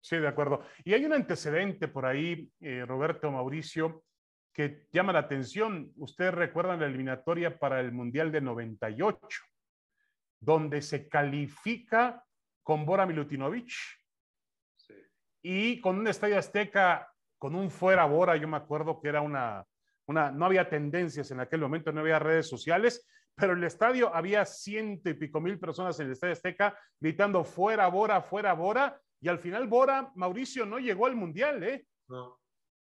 Sí, 0.00 0.16
de 0.16 0.26
acuerdo. 0.26 0.62
Y 0.84 0.94
hay 0.94 1.04
un 1.04 1.12
antecedente 1.12 1.86
por 1.88 2.06
ahí, 2.06 2.50
eh, 2.60 2.84
Roberto 2.86 3.30
Mauricio, 3.30 4.04
que 4.52 4.86
llama 4.92 5.12
la 5.12 5.20
atención. 5.20 5.92
Ustedes 5.96 6.34
recuerdan 6.34 6.80
la 6.80 6.86
eliminatoria 6.86 7.58
para 7.58 7.80
el 7.80 7.92
Mundial 7.92 8.32
de 8.32 8.40
98, 8.40 9.18
donde 10.40 10.82
se 10.82 11.08
califica 11.08 12.24
con 12.62 12.84
Bora 12.84 13.06
Milutinovic 13.06 13.72
y 15.42 15.80
con 15.80 15.98
un 15.98 16.08
estadio 16.08 16.38
azteca, 16.38 17.08
con 17.38 17.54
un 17.54 17.70
fuera 17.70 18.04
Bora, 18.04 18.36
yo 18.36 18.46
me 18.46 18.56
acuerdo 18.56 19.00
que 19.00 19.08
era 19.08 19.20
una, 19.20 19.64
una, 20.06 20.30
no 20.30 20.46
había 20.46 20.68
tendencias 20.68 21.30
en 21.30 21.40
aquel 21.40 21.60
momento, 21.60 21.92
no 21.92 22.00
había 22.00 22.18
redes 22.18 22.48
sociales, 22.48 23.06
pero 23.34 23.54
el 23.54 23.64
estadio 23.64 24.14
había 24.14 24.44
ciento 24.44 25.10
y 25.10 25.14
pico 25.14 25.40
mil 25.40 25.58
personas 25.58 25.98
en 26.00 26.06
el 26.06 26.12
estadio 26.12 26.34
azteca 26.34 26.78
gritando 27.00 27.44
fuera 27.44 27.88
Bora, 27.88 28.22
fuera 28.22 28.52
Bora, 28.52 29.00
y 29.20 29.28
al 29.28 29.38
final 29.38 29.68
Bora, 29.68 30.12
Mauricio, 30.16 30.66
no 30.66 30.78
llegó 30.78 31.06
al 31.06 31.14
Mundial, 31.14 31.62
¿eh? 31.62 31.86
No, 32.08 32.38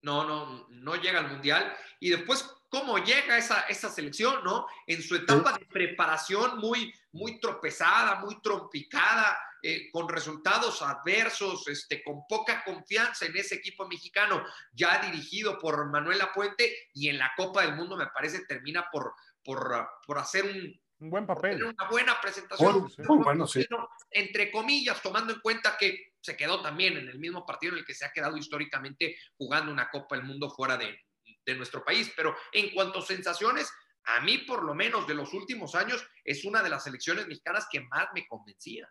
no, 0.02 0.26
no, 0.26 0.68
no 0.70 0.96
llega 0.96 1.20
al 1.20 1.30
Mundial. 1.32 1.76
Y 2.00 2.10
después, 2.10 2.44
¿cómo 2.70 2.98
llega 2.98 3.38
esa, 3.38 3.62
esa 3.62 3.90
selección, 3.90 4.44
no? 4.44 4.66
En 4.88 5.02
su 5.02 5.16
etapa 5.16 5.54
de 5.54 5.66
preparación 5.66 6.58
muy, 6.58 6.94
muy 7.12 7.40
tropezada, 7.40 8.20
muy 8.22 8.42
trompicada, 8.42 9.38
eh, 9.68 9.90
con 9.92 10.08
resultados 10.08 10.84
adversos, 10.84 11.68
este, 11.68 12.04
con 12.04 12.28
poca 12.28 12.64
confianza 12.64 13.26
en 13.26 13.36
ese 13.36 13.56
equipo 13.56 13.88
mexicano, 13.88 14.44
ya 14.72 15.00
dirigido 15.00 15.58
por 15.58 15.90
Manuel 15.90 16.22
Apuente, 16.22 16.90
y 16.94 17.10
en 17.10 17.18
la 17.18 17.32
Copa 17.36 17.64
del 17.64 17.76
Mundo, 17.76 17.98
me 17.98 18.06
parece, 18.08 18.46
termina 18.46 18.88
por, 18.92 19.16
por, 19.46 19.88
por 20.06 20.18
hacer 20.18 20.44
un, 20.44 20.82
un 21.00 21.10
buen 21.10 21.26
papel. 21.26 21.64
Una 21.64 21.90
buena 21.90 22.20
presentación. 22.22 22.90
bueno, 23.08 23.48
sí. 23.48 23.66
Entre 24.10 24.52
comillas, 24.52 25.02
tomando 25.02 25.34
en 25.34 25.40
cuenta 25.40 25.78
que 25.78 26.14
se 26.20 26.36
quedó 26.36 26.62
también 26.62 26.98
en 26.98 27.08
el 27.08 27.20
mismo 27.20 27.46
partido 27.46 27.74
en 27.74 27.80
el 27.80 27.86
que 27.86 27.94
se 27.94 28.06
ha 28.06 28.12
quedado 28.12 28.36
históricamente 28.38 29.18
jugando 29.38 29.72
una 29.72 29.90
Copa 29.90 30.16
del 30.16 30.26
Mundo 30.26 30.50
fuera 30.50 30.78
de, 30.78 31.00
de 31.46 31.56
nuestro 31.56 31.84
país. 31.84 32.12
Pero 32.16 32.36
en 32.52 32.74
cuanto 32.74 33.00
a 33.00 33.04
sensaciones, 33.04 33.72
a 34.06 34.22
mí 34.22 34.40
por 34.40 34.64
lo 34.64 34.74
menos 34.74 35.08
de 35.08 35.16
los 35.16 35.34
últimos 35.34 35.76
años 35.76 36.06
es 36.24 36.46
una 36.46 36.64
de 36.64 36.70
las 36.70 36.84
selecciones 36.84 37.28
mexicanas 37.28 37.68
que 37.72 37.82
más 37.82 38.08
me 38.14 38.26
convencía. 38.26 38.90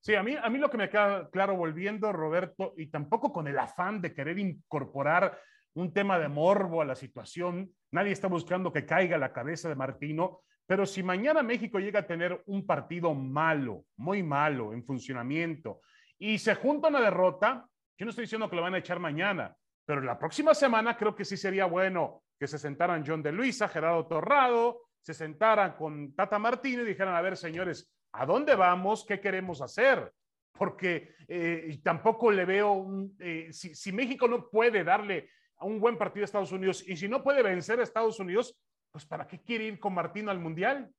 Sí, 0.00 0.14
a 0.14 0.22
mí, 0.22 0.34
a 0.34 0.48
mí 0.48 0.58
lo 0.58 0.70
que 0.70 0.78
me 0.78 0.88
queda 0.88 1.28
claro 1.30 1.56
volviendo, 1.56 2.10
Roberto, 2.10 2.72
y 2.78 2.86
tampoco 2.86 3.32
con 3.32 3.46
el 3.46 3.58
afán 3.58 4.00
de 4.00 4.14
querer 4.14 4.38
incorporar 4.38 5.38
un 5.74 5.92
tema 5.92 6.18
de 6.18 6.28
morbo 6.28 6.82
a 6.82 6.84
la 6.84 6.94
situación, 6.94 7.72
nadie 7.92 8.12
está 8.12 8.28
buscando 8.28 8.72
que 8.72 8.86
caiga 8.86 9.18
la 9.18 9.32
cabeza 9.32 9.68
de 9.68 9.76
Martino, 9.76 10.40
pero 10.66 10.86
si 10.86 11.02
mañana 11.02 11.42
México 11.42 11.78
llega 11.78 12.00
a 12.00 12.06
tener 12.06 12.42
un 12.46 12.66
partido 12.66 13.14
malo, 13.14 13.84
muy 13.96 14.22
malo 14.22 14.72
en 14.72 14.84
funcionamiento, 14.84 15.80
y 16.18 16.38
se 16.38 16.54
junta 16.54 16.88
una 16.88 17.00
derrota, 17.00 17.66
yo 17.98 18.06
no 18.06 18.10
estoy 18.10 18.24
diciendo 18.24 18.48
que 18.48 18.56
lo 18.56 18.62
van 18.62 18.74
a 18.74 18.78
echar 18.78 18.98
mañana, 18.98 19.54
pero 19.84 20.00
la 20.00 20.18
próxima 20.18 20.54
semana 20.54 20.96
creo 20.96 21.14
que 21.14 21.24
sí 21.24 21.36
sería 21.36 21.64
bueno 21.64 22.22
que 22.38 22.46
se 22.46 22.58
sentaran 22.58 23.04
John 23.06 23.22
de 23.22 23.32
Luisa, 23.32 23.68
Gerardo 23.68 24.06
Torrado, 24.06 24.82
se 25.00 25.14
sentaran 25.14 25.72
con 25.76 26.14
Tata 26.14 26.38
Martino 26.38 26.82
y 26.82 26.86
dijeran, 26.86 27.14
a 27.14 27.20
ver, 27.20 27.36
señores, 27.36 27.92
¿a 28.12 28.24
dónde 28.24 28.54
vamos? 28.54 29.04
¿Qué 29.04 29.20
queremos 29.20 29.60
hacer? 29.62 30.12
Porque 30.52 31.14
eh, 31.26 31.80
tampoco 31.82 32.30
le 32.30 32.44
veo, 32.44 32.86
eh, 33.18 33.48
si 33.52 33.92
México 33.92 34.28
no 34.28 34.48
puede 34.48 34.84
darle 34.84 35.30
a 35.60 35.66
un 35.66 35.78
buen 35.78 35.96
partido 35.96 36.24
a 36.24 36.26
Estados 36.26 36.52
Unidos 36.52 36.82
y 36.86 36.96
si 36.96 37.06
no 37.06 37.22
puede 37.22 37.42
vencer 37.42 37.78
a 37.78 37.82
Estados 37.82 38.18
Unidos, 38.18 38.56
pues 38.90 39.04
¿para 39.04 39.26
qué 39.26 39.40
quiere 39.40 39.66
ir 39.66 39.78
con 39.78 39.94
Martino 39.94 40.30
al 40.30 40.40
Mundial? 40.40 40.92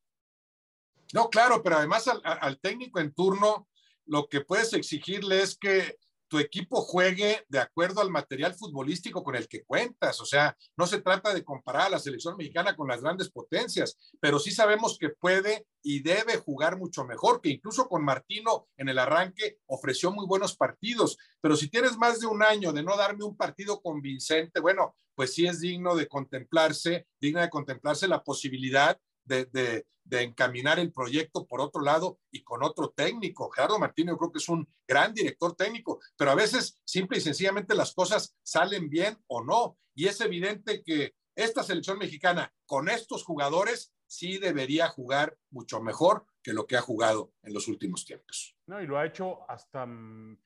No, 1.14 1.30
claro, 1.30 1.62
pero 1.62 1.78
además 1.78 2.08
al, 2.08 2.60
técnico 2.60 3.00
en 3.00 3.14
turno 3.14 3.68
lo 4.06 4.28
que 4.28 4.42
puedes 4.42 4.74
exigirle 4.74 5.42
es 5.42 5.58
que 5.58 5.98
tu 6.32 6.40
equipo 6.40 6.80
juegue 6.80 7.44
de 7.50 7.60
acuerdo 7.60 8.00
al 8.00 8.10
material 8.10 8.54
futbolístico 8.54 9.22
con 9.22 9.36
el 9.36 9.50
que 9.50 9.66
cuentas. 9.66 10.22
O 10.22 10.26
sea, 10.26 10.58
no 10.78 10.88
se 10.88 11.02
trata 11.02 11.34
de 11.34 11.44
comparar 11.44 11.88
a 11.88 11.90
la 11.90 12.00
selección 12.00 12.38
mexicana 12.38 12.74
con 12.74 12.88
las 12.88 13.02
grandes 13.02 13.30
potencias, 13.30 13.98
pero 14.22 14.40
sí 14.40 14.50
sabemos 14.52 14.98
que 14.98 15.10
puede 15.10 15.68
y 15.84 16.02
debe 16.02 16.38
jugar 16.38 16.78
mucho 16.78 17.04
mejor, 17.04 17.42
que 17.42 17.50
incluso 17.50 17.90
con 17.90 18.06
Martino 18.06 18.70
en 18.78 18.88
el 18.88 19.00
arranque 19.00 19.58
ofreció 19.66 20.10
muy 20.14 20.26
buenos 20.26 20.56
partidos. 20.56 21.18
Pero 21.42 21.58
si 21.58 21.70
tienes 21.70 21.98
más 21.98 22.22
de 22.22 22.28
un 22.28 22.44
año 22.44 22.72
de 22.72 22.82
no 22.82 22.96
darme 22.96 23.26
un 23.26 23.36
partido 23.36 23.82
convincente, 23.82 24.62
bueno, 24.62 24.96
pues 25.16 25.34
sí 25.34 25.48
es 25.48 25.60
digno 25.60 25.98
de 25.98 26.08
contemplarse, 26.08 27.08
digna 27.20 27.42
de 27.42 27.50
contemplarse 27.50 28.08
la 28.08 28.24
posibilidad 28.24 28.98
de, 29.26 29.86
encaminar 30.20 30.80
el 30.80 30.92
proyecto 30.92 31.48
por 31.48 31.62
otro 31.62 31.82
lado 31.82 32.20
y 32.32 32.44
con 32.44 32.64
otro 32.64 32.90
técnico. 32.90 33.50
Gerardo 33.50 33.80
Martínez 33.80 34.16
creo 34.18 34.32
que 34.32 34.40
es 34.40 34.50
un 34.50 34.68
gran 34.88 35.14
director 35.14 35.56
técnico, 35.56 36.00
pero 36.18 36.32
a 36.32 36.36
veces 36.36 36.82
simple 36.84 37.18
y 37.18 37.22
sencillamente 37.22 37.76
las 37.76 37.94
cosas 37.94 38.36
salen 38.44 38.90
bien 38.90 39.18
o 39.28 39.44
no. 39.44 39.78
Y 39.94 40.08
es 40.08 40.20
evidente 40.22 40.84
que 40.84 41.16
esta 41.36 41.64
selección 41.64 41.98
mexicana 41.98 42.54
con 42.66 42.90
estos 42.90 43.24
jugadores 43.24 43.94
sí 44.06 44.38
debería 44.38 44.90
jugar 44.90 45.38
mucho 45.50 45.82
mejor 45.82 46.26
que 46.44 46.54
lo 46.54 46.68
que 46.68 46.76
ha 46.76 46.82
jugado 46.82 47.34
en 47.44 47.54
los 47.54 47.68
últimos 47.68 48.06
tiempos. 48.06 48.58
No, 48.68 48.82
y 48.82 48.88
lo 48.88 48.98
ha 48.98 49.06
hecho 49.06 49.50
hasta 49.50 49.86
mm, 49.86 50.38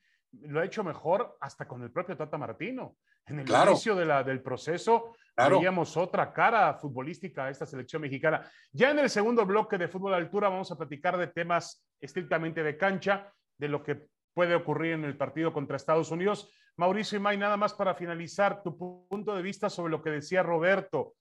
lo 0.42 0.60
ha 0.60 0.64
hecho 0.64 0.84
mejor 0.84 1.36
hasta 1.40 1.66
con 1.66 1.82
el 1.82 1.90
propio 1.90 2.16
Tata 2.16 2.38
Martino. 2.38 2.96
En 3.26 3.40
el 3.40 3.48
inicio 3.48 3.96
de 3.96 4.04
la, 4.04 4.22
del 4.22 4.40
proceso 4.40 5.16
veíamos 5.36 5.96
otra 5.96 6.32
cara 6.32 6.74
futbolística 6.74 7.44
a 7.44 7.50
esta 7.50 7.66
selección 7.66 8.02
mexicana. 8.02 8.48
Ya 8.72 8.90
en 8.90 8.98
el 8.98 9.10
segundo 9.10 9.44
bloque 9.44 9.78
de 9.78 9.88
fútbol 9.88 10.14
altura 10.14 10.48
vamos 10.48 10.70
a 10.70 10.76
platicar 10.76 11.18
de 11.18 11.26
temas 11.26 11.84
estrictamente 12.00 12.62
de 12.62 12.76
cancha, 12.76 13.32
de 13.58 13.68
lo 13.68 13.82
que 13.82 14.06
puede 14.32 14.54
ocurrir 14.54 14.92
en 14.92 15.04
el 15.04 15.16
partido 15.16 15.52
contra 15.52 15.76
Estados 15.76 16.10
Unidos. 16.10 16.52
Mauricio 16.76 17.18
y 17.18 17.20
May, 17.20 17.38
nada 17.38 17.56
más 17.56 17.74
para 17.74 17.94
finalizar 17.94 18.62
tu 18.62 18.76
punto 18.76 19.34
de 19.34 19.42
vista 19.42 19.70
sobre 19.70 19.90
lo 19.90 20.02
que 20.02 20.10
decía 20.10 20.42
Roberto, 20.42 21.14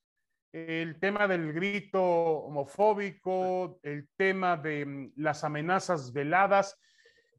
el 0.52 1.00
tema 1.00 1.28
del 1.28 1.52
grito 1.52 2.02
homofóbico, 2.02 3.80
el 3.84 4.08
tema 4.16 4.56
de 4.56 4.86
mm, 4.86 5.14
las 5.18 5.44
amenazas 5.44 6.14
veladas. 6.14 6.80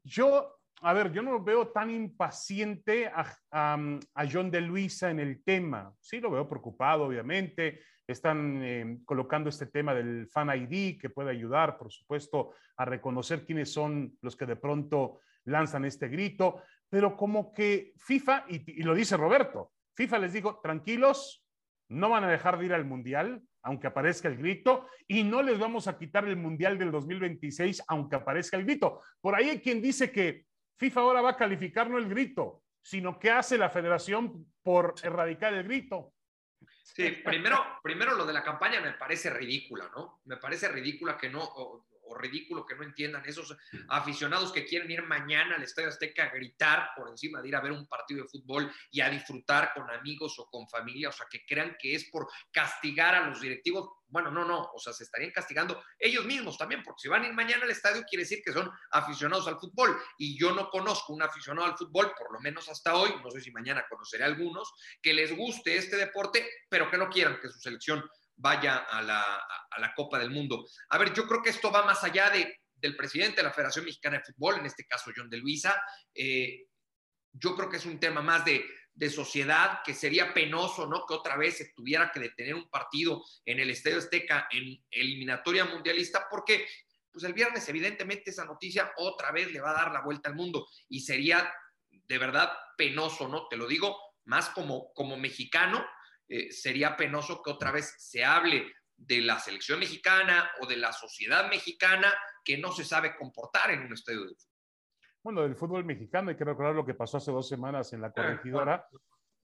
Yo 0.03 0.56
a 0.81 0.93
ver, 0.93 1.11
yo 1.11 1.21
no 1.21 1.43
veo 1.43 1.69
tan 1.69 1.89
impaciente 1.89 3.07
a, 3.07 3.79
John 4.31 4.51
de 4.51 4.61
Luisa 4.61 5.09
en 5.09 5.19
el 5.19 5.43
tema. 5.43 5.91
Sí, 5.99 6.19
lo 6.19 6.31
veo 6.31 6.47
preocupado, 6.47 7.05
obviamente. 7.05 7.81
Están 8.05 8.61
eh, 8.63 8.99
colocando 9.03 9.49
este 9.49 9.65
tema 9.65 9.93
del 9.93 10.27
Fan 10.27 10.49
ID 10.49 10.99
que 10.99 11.09
puede 11.09 11.31
ayudar, 11.31 11.77
por 11.77 11.91
supuesto, 11.91 12.53
a 12.77 12.85
reconocer 12.85 13.43
quiénes 13.45 13.71
son 13.71 14.17
los 14.21 14.35
que 14.35 14.45
de 14.45 14.55
pronto 14.55 15.19
lanzan 15.45 15.83
este 15.85 16.07
grito. 16.07 16.61
Pero 16.89 17.17
como 17.17 17.51
que 17.51 17.93
FIFA, 17.97 18.45
y, 18.47 18.79
y 18.79 18.83
lo 18.83 18.93
dice 18.93 19.17
Roberto, 19.17 19.71
FIFA 19.95 20.19
les 20.19 20.33
dijo, 20.33 20.59
tranquilos, 20.61 21.43
no 21.89 22.09
van 22.09 22.23
a 22.23 22.29
dejar 22.29 22.59
de 22.59 22.65
ir 22.65 22.73
al 22.73 22.85
Mundial, 22.85 23.41
aunque 23.63 23.87
aparezca 23.87 24.27
el 24.27 24.37
grito, 24.37 24.87
y 25.07 25.23
no 25.23 25.41
les 25.41 25.57
vamos 25.59 25.87
a 25.87 25.97
quitar 25.97 26.25
el 26.25 26.37
Mundial 26.37 26.77
del 26.77 26.91
2026, 26.91 27.83
aunque 27.87 28.15
aparezca 28.15 28.57
el 28.57 28.63
grito. 28.63 29.01
Por 29.19 29.35
ahí 29.35 29.49
hay 29.49 29.59
quien 29.59 29.81
dice 29.81 30.11
que 30.11 30.46
FIFA 30.77 31.01
ahora 31.01 31.21
va 31.21 31.31
a 31.31 31.37
calificar 31.37 31.89
no 31.89 31.97
el 31.97 32.07
grito, 32.07 32.63
sino 32.81 33.19
qué 33.19 33.31
hace 33.31 33.57
la 33.57 33.69
federación 33.69 34.45
por 34.63 34.95
erradicar 35.03 35.53
el 35.53 35.63
grito. 35.63 36.13
Sí, 36.83 37.11
primero, 37.23 37.57
primero 37.83 38.15
lo 38.15 38.25
de 38.25 38.33
la 38.33 38.43
campaña 38.43 38.79
me 38.81 38.93
parece 38.93 39.29
ridícula, 39.29 39.89
¿no? 39.95 40.21
Me 40.25 40.37
parece 40.37 40.67
ridícula 40.69 41.17
que 41.17 41.29
no, 41.29 41.85
ridículo 42.15 42.65
que 42.65 42.75
no 42.75 42.83
entiendan 42.83 43.23
esos 43.25 43.55
aficionados 43.89 44.51
que 44.51 44.65
quieren 44.65 44.89
ir 44.91 45.03
mañana 45.03 45.55
al 45.55 45.63
Estadio 45.63 45.89
Azteca 45.89 46.25
a 46.25 46.29
gritar 46.29 46.89
por 46.95 47.09
encima 47.09 47.41
de 47.41 47.49
ir 47.49 47.55
a 47.55 47.61
ver 47.61 47.71
un 47.71 47.87
partido 47.87 48.23
de 48.23 48.29
fútbol 48.29 48.71
y 48.91 49.01
a 49.01 49.09
disfrutar 49.09 49.71
con 49.73 49.89
amigos 49.89 50.37
o 50.39 50.49
con 50.49 50.67
familia, 50.69 51.09
o 51.09 51.11
sea, 51.11 51.27
que 51.29 51.45
crean 51.45 51.75
que 51.79 51.95
es 51.95 52.09
por 52.09 52.27
castigar 52.51 53.15
a 53.15 53.27
los 53.27 53.41
directivos. 53.41 53.89
Bueno, 54.09 54.31
no, 54.31 54.45
no, 54.45 54.71
o 54.73 54.79
sea, 54.79 54.93
se 54.93 55.03
estarían 55.03 55.31
castigando 55.31 55.83
ellos 55.99 56.25
mismos 56.25 56.57
también, 56.57 56.81
porque 56.83 57.01
si 57.01 57.09
van 57.09 57.23
a 57.23 57.27
ir 57.27 57.33
mañana 57.33 57.63
al 57.63 57.71
estadio 57.71 58.03
quiere 58.09 58.23
decir 58.23 58.41
que 58.43 58.53
son 58.53 58.71
aficionados 58.91 59.47
al 59.47 59.59
fútbol 59.59 59.97
y 60.17 60.39
yo 60.39 60.53
no 60.53 60.69
conozco 60.69 61.13
un 61.13 61.21
aficionado 61.21 61.67
al 61.67 61.77
fútbol, 61.77 62.13
por 62.17 62.31
lo 62.31 62.39
menos 62.39 62.69
hasta 62.69 62.95
hoy, 62.95 63.11
no 63.21 63.29
sé 63.31 63.41
si 63.41 63.51
mañana 63.51 63.85
conoceré 63.89 64.23
a 64.23 64.27
algunos, 64.27 64.71
que 65.01 65.13
les 65.13 65.35
guste 65.35 65.75
este 65.75 65.97
deporte, 65.97 66.49
pero 66.69 66.89
que 66.89 66.97
no 66.97 67.09
quieran 67.09 67.39
que 67.41 67.49
su 67.49 67.59
selección 67.59 68.03
vaya 68.37 68.77
a 68.77 69.01
la, 69.01 69.93
Copa 69.95 70.19
del 70.19 70.29
Mundo. 70.29 70.65
A 70.89 70.97
ver, 70.97 71.13
yo 71.13 71.27
creo 71.27 71.41
que 71.41 71.49
esto 71.49 71.71
va 71.71 71.83
más 71.83 72.03
allá 72.03 72.29
de, 72.29 72.59
del 72.75 72.95
presidente 72.95 73.37
de 73.37 73.43
la 73.43 73.53
Federación 73.53 73.85
Mexicana 73.85 74.17
de 74.17 74.23
Fútbol, 74.23 74.59
en 74.59 74.65
este 74.65 74.85
caso 74.85 75.11
John 75.15 75.29
de 75.29 75.37
Luisa. 75.37 75.81
Eh, 76.13 76.67
yo 77.31 77.55
creo 77.55 77.69
que 77.69 77.77
es 77.77 77.85
un 77.85 77.99
tema 77.99 78.21
más 78.21 78.45
de, 78.45 78.63
de, 78.93 79.09
sociedad, 79.09 79.79
que 79.83 79.93
sería 79.93 80.33
penoso, 80.33 80.87
¿no? 80.87 81.05
Que 81.07 81.15
otra 81.15 81.35
vez 81.35 81.57
se 81.57 81.71
tuviera 81.73 82.11
que 82.11 82.19
detener 82.19 82.55
un 82.55 82.69
partido 82.69 83.23
en 83.45 83.59
el 83.59 83.71
Estadio 83.71 83.97
Azteca 83.97 84.47
en 84.51 84.83
eliminatoria 84.91 85.65
mundialista, 85.65 86.27
porque 86.29 86.67
pues 87.11 87.23
el 87.23 87.33
viernes 87.33 87.67
evidentemente 87.67 88.29
esa 88.29 88.45
noticia 88.45 88.91
otra 88.97 89.31
vez 89.31 89.51
le 89.51 89.59
va 89.59 89.71
a 89.71 89.83
dar 89.83 89.91
la 89.91 90.01
vuelta 90.01 90.29
al 90.29 90.35
mundo 90.35 90.67
y 90.87 90.99
sería 90.99 91.51
de 91.89 92.17
verdad 92.19 92.51
penoso, 92.77 93.27
¿no? 93.27 93.47
Te 93.47 93.57
lo 93.57 93.67
digo 93.67 93.97
más 94.25 94.49
como, 94.49 94.93
como 94.93 95.17
mexicano, 95.17 95.83
eh, 96.27 96.51
sería 96.51 96.95
penoso 96.95 97.41
que 97.41 97.51
otra 97.51 97.71
vez 97.71 97.95
se 97.97 98.23
hable 98.23 98.71
de 98.95 99.21
la 99.21 99.39
selección 99.39 99.79
mexicana 99.79 100.49
o 100.61 100.65
de 100.65 100.77
la 100.77 100.91
sociedad 100.91 101.49
mexicana 101.49 102.13
que 102.43 102.57
no 102.57 102.71
se 102.71 102.83
sabe 102.83 103.15
comportar 103.15 103.71
en 103.71 103.81
un 103.81 103.93
estadio 103.93 104.21
de 104.21 104.35
fútbol. 104.35 104.57
Bueno, 105.23 105.41
del 105.43 105.55
fútbol 105.55 105.85
mexicano 105.85 106.29
hay 106.29 106.37
que 106.37 106.45
recordar 106.45 106.73
lo 106.73 106.85
que 106.85 106.93
pasó 106.93 107.17
hace 107.17 107.31
dos 107.31 107.47
semanas 107.47 107.93
en 107.93 108.01
la 108.01 108.07
ah, 108.07 108.13
corregidora, 108.13 108.87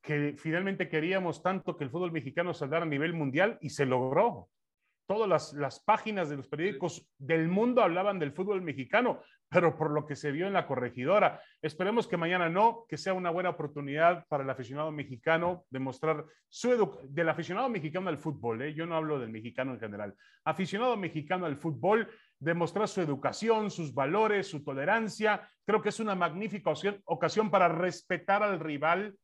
que 0.01 0.35
finalmente 0.37 0.89
queríamos 0.89 1.43
tanto 1.43 1.77
que 1.77 1.83
el 1.83 1.89
fútbol 1.89 2.11
mexicano 2.11 2.53
saldara 2.53 2.85
a 2.85 2.89
nivel 2.89 3.13
mundial 3.13 3.57
y 3.61 3.69
se 3.69 3.85
logró 3.85 4.49
todas 5.05 5.29
las, 5.29 5.53
las, 5.53 5.79
páginas 5.83 6.29
de 6.29 6.37
los 6.37 6.47
periódicos 6.47 7.07
del 7.17 7.47
mundo 7.47 7.81
hablaban 7.81 8.19
del 8.19 8.31
fútbol 8.31 8.61
mexicano, 8.61 9.21
pero 9.53 9.77
por 9.77 9.91
lo 9.91 10.05
que 10.05 10.15
se 10.15 10.31
vio 10.31 10.47
en 10.47 10.53
la 10.53 10.65
corregidora. 10.65 11.39
Esperemos 11.61 12.07
que 12.07 12.17
mañana 12.17 12.49
no, 12.49 12.85
que 12.89 12.97
sea 12.97 13.13
una 13.13 13.29
buena 13.29 13.51
oportunidad 13.51 14.25
para 14.27 14.43
el 14.43 14.49
aficionado 14.49 14.91
mexicano 14.91 15.65
de 15.69 15.79
mostrar 15.79 16.25
su 16.49 16.99
del 17.03 17.29
aficionado 17.29 17.69
mexicano 17.69 18.09
al 18.09 18.17
fútbol, 18.17 18.63
¿eh? 18.63 18.73
yo 18.73 18.85
no 18.85 18.95
hablo 18.95 19.19
del 19.19 19.29
mexicano 19.29 19.73
en 19.73 19.79
general, 19.79 20.15
aficionado 20.43 20.97
mexicano 20.97 21.45
al 21.45 21.57
fútbol, 21.57 22.09
demostrar 22.39 22.87
su 22.87 23.01
educación, 23.01 23.69
sus 23.69 23.93
valores, 23.93 24.47
su 24.47 24.63
tolerancia. 24.63 25.47
Creo 25.65 25.81
que 25.81 25.89
es 25.89 25.99
una 25.99 26.15
magnífica 26.15 26.73
ocasión 27.05 27.51
para 27.51 27.67
respetar 27.69 28.43
al 28.43 28.59
rival. 28.59 29.15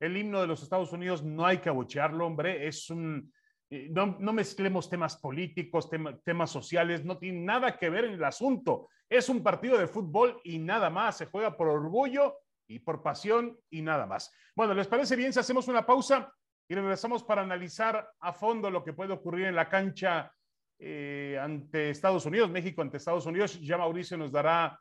El 0.00 0.16
himno 0.16 0.40
de 0.40 0.46
los 0.46 0.62
Estados 0.62 0.92
Unidos 0.92 1.24
no 1.24 1.44
hay 1.44 1.58
que 1.58 1.70
abuchearlo, 1.70 2.26
hombre, 2.26 2.68
es 2.68 2.88
un 2.90 3.32
no, 3.70 4.16
no, 4.18 4.32
mezclemos 4.32 4.88
temas 4.88 5.16
políticos, 5.16 5.90
temas 6.24 6.50
sociales, 6.50 7.04
no 7.04 7.18
tiene 7.18 7.40
nada 7.40 7.76
que 7.76 7.90
ver 7.90 8.06
en 8.06 8.14
el 8.14 8.24
asunto. 8.24 8.88
Es 9.08 9.28
un 9.28 9.42
partido 9.42 9.76
de 9.76 9.86
fútbol 9.86 10.40
y 10.44 10.58
nada 10.58 10.88
más. 10.88 11.18
Se 11.18 11.26
juega 11.26 11.56
por 11.56 11.68
orgullo 11.68 12.38
y 12.66 12.78
por 12.78 13.02
pasión 13.02 13.58
y 13.70 13.82
nada 13.82 14.06
más. 14.06 14.32
Bueno, 14.54 14.74
¿les 14.74 14.86
parece 14.86 15.16
bien 15.16 15.32
si 15.32 15.40
hacemos 15.40 15.68
una 15.68 15.84
pausa 15.84 16.32
y 16.68 16.74
regresamos 16.74 17.22
para 17.24 17.42
analizar 17.42 18.10
a 18.20 18.32
fondo 18.32 18.70
lo 18.70 18.84
que 18.84 18.92
puede 18.92 19.12
ocurrir 19.12 19.46
en 19.46 19.54
la 19.54 19.68
cancha 19.68 20.32
eh, 20.78 21.38
ante 21.40 21.90
Estados 21.90 22.24
Unidos, 22.26 22.50
México 22.50 22.82
ante 22.82 22.96
Estados 22.96 23.26
Unidos? 23.26 23.60
Ya 23.60 23.76
Mauricio 23.76 24.16
nos 24.16 24.32
dará 24.32 24.80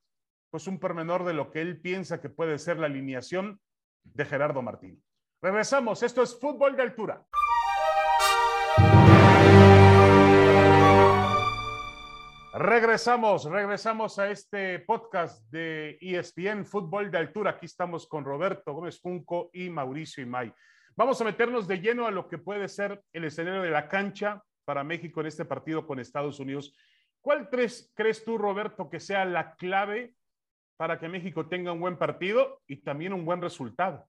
pues 0.49 0.65
un 0.67 0.79
pormenor 0.79 1.25
de 1.25 1.33
lo 1.33 1.51
que 1.51 1.59
él 1.59 1.81
piensa 1.81 2.21
que 2.21 2.29
puede 2.29 2.57
ser 2.57 2.79
la 2.79 2.85
alineación 2.85 3.59
de 4.03 4.25
Gerardo 4.25 4.61
Martín. 4.61 5.03
Regresamos, 5.41 6.03
esto 6.03 6.23
es 6.23 6.39
Fútbol 6.39 6.75
de 6.75 6.83
Altura. 6.83 7.25
Regresamos, 12.53 13.45
regresamos 13.45 14.17
a 14.19 14.29
este 14.29 14.79
podcast 14.79 15.43
de 15.51 15.97
ESPN 16.01 16.65
Fútbol 16.65 17.11
de 17.11 17.19
Altura. 17.19 17.51
Aquí 17.51 17.65
estamos 17.65 18.07
con 18.07 18.25
Roberto 18.25 18.73
Gómez 18.73 18.99
Junco 18.99 19.49
y 19.53 19.69
Mauricio 19.69 20.23
Imay. 20.23 20.51
Vamos 20.95 21.21
a 21.21 21.23
meternos 21.23 21.67
de 21.67 21.79
lleno 21.79 22.07
a 22.07 22.11
lo 22.11 22.27
que 22.27 22.39
puede 22.39 22.67
ser 22.67 23.01
el 23.13 23.25
escenario 23.25 23.61
de 23.61 23.69
la 23.69 23.87
cancha 23.87 24.43
para 24.65 24.83
México 24.83 25.21
en 25.21 25.27
este 25.27 25.45
partido 25.45 25.85
con 25.85 25.99
Estados 25.99 26.39
Unidos. 26.39 26.75
¿Cuál 27.21 27.49
crees, 27.49 27.91
crees 27.95 28.25
tú, 28.25 28.37
Roberto, 28.37 28.89
que 28.89 28.99
sea 28.99 29.23
la 29.25 29.55
clave 29.55 30.15
para 30.75 30.99
que 30.99 31.09
México 31.09 31.47
tenga 31.47 31.71
un 31.71 31.79
buen 31.79 31.97
partido 31.97 32.61
y 32.67 32.77
también 32.77 33.13
un 33.13 33.25
buen 33.25 33.41
resultado? 33.41 34.07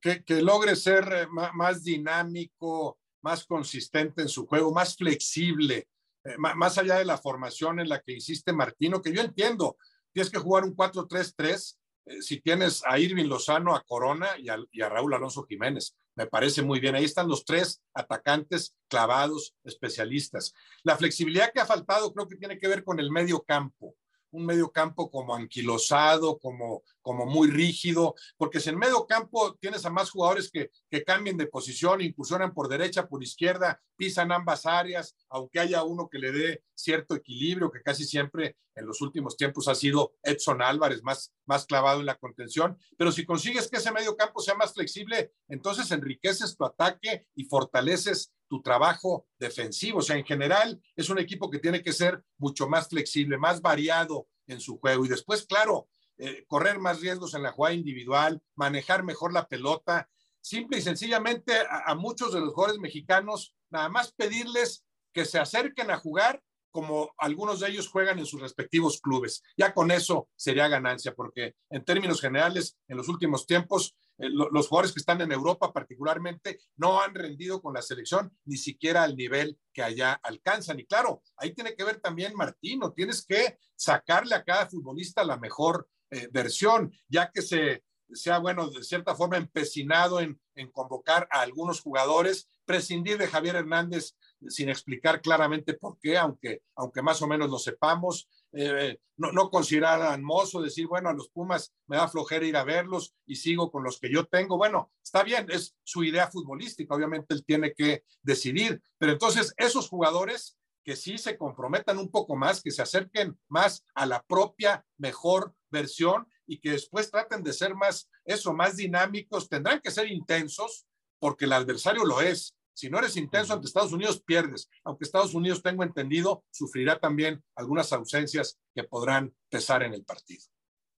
Que, 0.00 0.42
logre 0.42 0.76
ser 0.76 1.04
eh, 1.12 1.26
más 1.26 1.82
dinámico, 1.82 2.98
más 3.22 3.44
consistente 3.44 4.22
en 4.22 4.28
su 4.28 4.46
juego, 4.46 4.72
más 4.72 4.96
flexible 4.96 5.88
eh, 6.28 6.36
más 6.36 6.76
allá 6.78 6.96
de 6.96 7.04
la 7.04 7.16
formación 7.16 7.80
en 7.80 7.88
la 7.88 8.00
que 8.00 8.12
hiciste 8.12 8.52
Martino, 8.52 9.00
que 9.00 9.12
yo 9.12 9.22
entiendo, 9.22 9.76
tienes 10.12 10.30
que 10.30 10.38
jugar 10.38 10.64
un 10.64 10.76
4-3-3 10.76 11.78
eh, 12.06 12.22
si 12.22 12.40
tienes 12.40 12.82
a 12.84 12.98
Irving 12.98 13.26
Lozano, 13.26 13.74
a 13.74 13.82
Corona 13.82 14.28
y 14.38 14.48
a, 14.48 14.88
Raúl 14.88 15.14
Alonso 15.14 15.44
Jiménez. 15.44 15.96
Me 16.16 16.26
parece 16.26 16.62
muy 16.62 16.80
bien. 16.80 16.96
Ahí 16.96 17.04
están 17.04 17.28
los 17.28 17.44
tres 17.44 17.80
atacantes 17.94 18.74
clavados, 18.88 19.54
especialistas. 19.64 20.52
La 20.82 20.96
flexibilidad 20.96 21.52
que 21.52 21.60
ha 21.60 21.66
faltado 21.66 22.12
creo 22.12 22.26
que 22.26 22.36
tiene 22.36 22.58
que 22.58 22.68
ver 22.68 22.82
con 22.82 22.98
el 22.98 23.10
medio 23.10 23.42
campo 23.42 23.94
un 24.30 24.44
medio 24.44 24.70
campo 24.70 25.10
como 25.10 25.34
anquilosado, 25.34 26.38
como, 26.38 26.82
como 27.08 27.24
muy 27.24 27.48
rígido, 27.48 28.14
porque 28.36 28.60
si 28.60 28.68
en 28.68 28.76
medio 28.76 29.06
campo 29.06 29.56
tienes 29.62 29.86
a 29.86 29.90
más 29.90 30.10
jugadores 30.10 30.50
que, 30.50 30.70
cambien 31.06 31.38
de 31.38 31.46
posición, 31.46 32.02
incursionan 32.02 32.52
por 32.52 32.68
derecha, 32.68 33.08
por 33.08 33.22
izquierda, 33.22 33.80
pisan 33.96 34.30
ambas 34.30 34.66
áreas, 34.66 35.16
aunque 35.30 35.58
haya 35.58 35.84
uno 35.84 36.10
que 36.10 36.18
le 36.18 36.32
dé 36.32 36.64
cierto 36.74 37.14
equilibrio, 37.14 37.70
que 37.70 37.80
casi 37.80 38.04
siempre 38.04 38.58
en 38.74 38.84
los 38.84 39.00
últimos 39.00 39.38
tiempos 39.38 39.68
ha 39.68 39.74
sido 39.74 40.16
Edson 40.22 40.60
Álvarez, 40.60 41.02
más, 41.02 41.32
más 41.46 41.64
clavado 41.64 42.00
en 42.00 42.06
la 42.06 42.18
contención. 42.18 42.76
Pero 42.98 43.10
si 43.10 43.24
consigues 43.24 43.68
que 43.68 43.78
ese 43.78 43.90
medio 43.90 44.14
campo 44.14 44.42
sea 44.42 44.54
más 44.54 44.74
flexible, 44.74 45.32
entonces 45.48 45.90
enriqueces 45.90 46.58
tu 46.58 46.66
ataque 46.66 47.26
y 47.34 47.44
fortaleces 47.44 48.34
tu 48.48 48.60
trabajo 48.60 49.26
defensivo. 49.38 50.00
O 50.00 50.02
sea, 50.02 50.18
en 50.18 50.26
general 50.26 50.78
es 50.94 51.08
un 51.08 51.18
equipo 51.18 51.48
que 51.48 51.58
tiene 51.58 51.82
que 51.82 51.94
ser 51.94 52.22
mucho 52.36 52.68
más 52.68 52.86
flexible, 52.86 53.38
más 53.38 53.62
variado 53.62 54.28
en 54.46 54.60
su 54.60 54.78
juego. 54.78 55.06
Y 55.06 55.08
después, 55.08 55.46
claro, 55.46 55.88
eh, 56.18 56.44
correr 56.46 56.78
más 56.78 57.00
riesgos 57.00 57.34
en 57.34 57.42
la 57.42 57.52
jugada 57.52 57.74
individual, 57.74 58.42
manejar 58.54 59.04
mejor 59.04 59.32
la 59.32 59.48
pelota. 59.48 60.08
Simple 60.40 60.78
y 60.78 60.82
sencillamente 60.82 61.56
a, 61.58 61.90
a 61.90 61.94
muchos 61.94 62.32
de 62.32 62.40
los 62.40 62.52
jugadores 62.52 62.80
mexicanos, 62.80 63.54
nada 63.70 63.88
más 63.88 64.12
pedirles 64.12 64.84
que 65.12 65.24
se 65.24 65.38
acerquen 65.38 65.90
a 65.90 65.98
jugar 65.98 66.42
como 66.70 67.12
algunos 67.18 67.60
de 67.60 67.68
ellos 67.70 67.88
juegan 67.88 68.18
en 68.18 68.26
sus 68.26 68.40
respectivos 68.40 69.00
clubes. 69.00 69.42
Ya 69.56 69.72
con 69.74 69.90
eso 69.90 70.28
sería 70.36 70.68
ganancia, 70.68 71.14
porque 71.14 71.54
en 71.70 71.84
términos 71.84 72.20
generales, 72.20 72.76
en 72.88 72.96
los 72.96 73.08
últimos 73.08 73.46
tiempos, 73.46 73.96
los 74.18 74.68
jugadores 74.68 74.92
que 74.92 75.00
están 75.00 75.20
en 75.20 75.32
Europa 75.32 75.72
particularmente 75.72 76.60
no 76.76 77.00
han 77.00 77.14
rendido 77.14 77.62
con 77.62 77.74
la 77.74 77.82
selección 77.82 78.36
ni 78.44 78.56
siquiera 78.56 79.04
al 79.04 79.16
nivel 79.16 79.58
que 79.72 79.82
allá 79.82 80.14
alcanzan. 80.22 80.80
Y 80.80 80.86
claro, 80.86 81.22
ahí 81.36 81.54
tiene 81.54 81.74
que 81.74 81.84
ver 81.84 82.00
también 82.00 82.34
Martino, 82.34 82.92
tienes 82.92 83.24
que 83.24 83.58
sacarle 83.76 84.34
a 84.34 84.44
cada 84.44 84.68
futbolista 84.68 85.22
la 85.24 85.36
mejor 85.36 85.88
eh, 86.10 86.28
versión, 86.32 86.92
ya 87.08 87.30
que 87.30 87.42
se 87.42 87.84
sea, 88.12 88.38
bueno, 88.38 88.70
de 88.70 88.82
cierta 88.82 89.14
forma 89.14 89.36
empecinado 89.36 90.20
en, 90.20 90.40
en 90.54 90.70
convocar 90.70 91.28
a 91.30 91.40
algunos 91.40 91.80
jugadores, 91.80 92.48
prescindir 92.64 93.18
de 93.18 93.26
Javier 93.26 93.56
Hernández 93.56 94.16
sin 94.48 94.68
explicar 94.68 95.20
claramente 95.20 95.74
por 95.74 95.98
qué, 95.98 96.16
aunque, 96.16 96.62
aunque 96.74 97.02
más 97.02 97.20
o 97.22 97.26
menos 97.26 97.50
lo 97.50 97.58
sepamos, 97.58 98.28
eh, 98.52 98.98
no, 99.16 99.32
no 99.32 99.50
considerar 99.50 100.00
a 100.02 100.16
Mozo, 100.18 100.62
decir, 100.62 100.86
bueno, 100.86 101.08
a 101.08 101.12
los 101.12 101.28
Pumas 101.28 101.74
me 101.86 101.96
da 101.96 102.08
flojera 102.08 102.46
ir 102.46 102.56
a 102.56 102.64
verlos 102.64 103.14
y 103.26 103.36
sigo 103.36 103.70
con 103.70 103.84
los 103.84 103.98
que 103.98 104.12
yo 104.12 104.26
tengo. 104.26 104.56
Bueno, 104.56 104.92
está 105.02 105.22
bien, 105.22 105.46
es 105.50 105.76
su 105.84 106.04
idea 106.04 106.30
futbolística, 106.30 106.94
obviamente 106.94 107.34
él 107.34 107.44
tiene 107.44 107.74
que 107.74 108.04
decidir, 108.22 108.80
pero 108.96 109.12
entonces 109.12 109.52
esos 109.56 109.88
jugadores 109.88 110.56
que 110.84 110.96
sí 110.96 111.18
se 111.18 111.36
comprometan 111.36 111.98
un 111.98 112.10
poco 112.10 112.34
más, 112.34 112.62
que 112.62 112.70
se 112.70 112.80
acerquen 112.80 113.38
más 113.48 113.84
a 113.94 114.06
la 114.06 114.22
propia 114.22 114.86
mejor 114.96 115.54
versión 115.70 116.26
y 116.46 116.60
que 116.60 116.70
después 116.70 117.10
traten 117.10 117.42
de 117.42 117.52
ser 117.52 117.74
más, 117.74 118.08
eso, 118.24 118.54
más 118.54 118.76
dinámicos, 118.76 119.50
tendrán 119.50 119.80
que 119.80 119.90
ser 119.90 120.10
intensos 120.10 120.86
porque 121.18 121.44
el 121.44 121.52
adversario 121.52 122.04
lo 122.04 122.22
es, 122.22 122.56
si 122.78 122.88
no 122.88 123.00
eres 123.00 123.16
intenso 123.16 123.52
ante 123.52 123.66
Estados 123.66 123.92
Unidos, 123.92 124.22
pierdes. 124.22 124.70
Aunque 124.84 125.02
Estados 125.02 125.34
Unidos, 125.34 125.64
tengo 125.64 125.82
entendido, 125.82 126.44
sufrirá 126.48 126.96
también 126.96 127.42
algunas 127.56 127.92
ausencias 127.92 128.60
que 128.72 128.84
podrán 128.84 129.34
pesar 129.50 129.82
en 129.82 129.94
el 129.94 130.04
partido. 130.04 130.42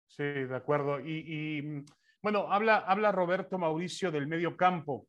Sí, 0.06 0.24
de 0.24 0.56
acuerdo. 0.58 1.00
Y, 1.00 1.86
bueno, 2.22 2.52
habla, 2.52 2.80
habla 2.80 3.14
Roberto 3.14 3.58
Mauricio 3.58 4.12
del 4.12 4.28
medio 4.28 4.58
campo. 4.58 5.08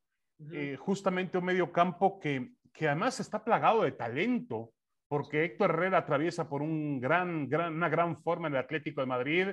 Eh, 0.53 0.77
justamente 0.79 1.39
un 1.39 1.47
medio 1.47 1.73
campo 1.73 2.21
que, 2.21 2.53
que 2.73 2.87
además 2.87 3.19
está 3.19 3.43
plagado 3.43 3.83
de 3.83 3.91
talento, 3.91 4.73
porque 5.09 5.45
Héctor 5.45 5.71
Herrera 5.71 5.99
atraviesa 5.99 6.49
por 6.49 6.63
un 6.63 7.01
gran, 7.01 7.49
gran, 7.49 7.75
una 7.75 7.89
gran 7.89 8.23
forma 8.23 8.47
en 8.47 8.55
el 8.55 8.61
Atlético 8.61 9.01
de 9.01 9.09
Madrid 9.09 9.49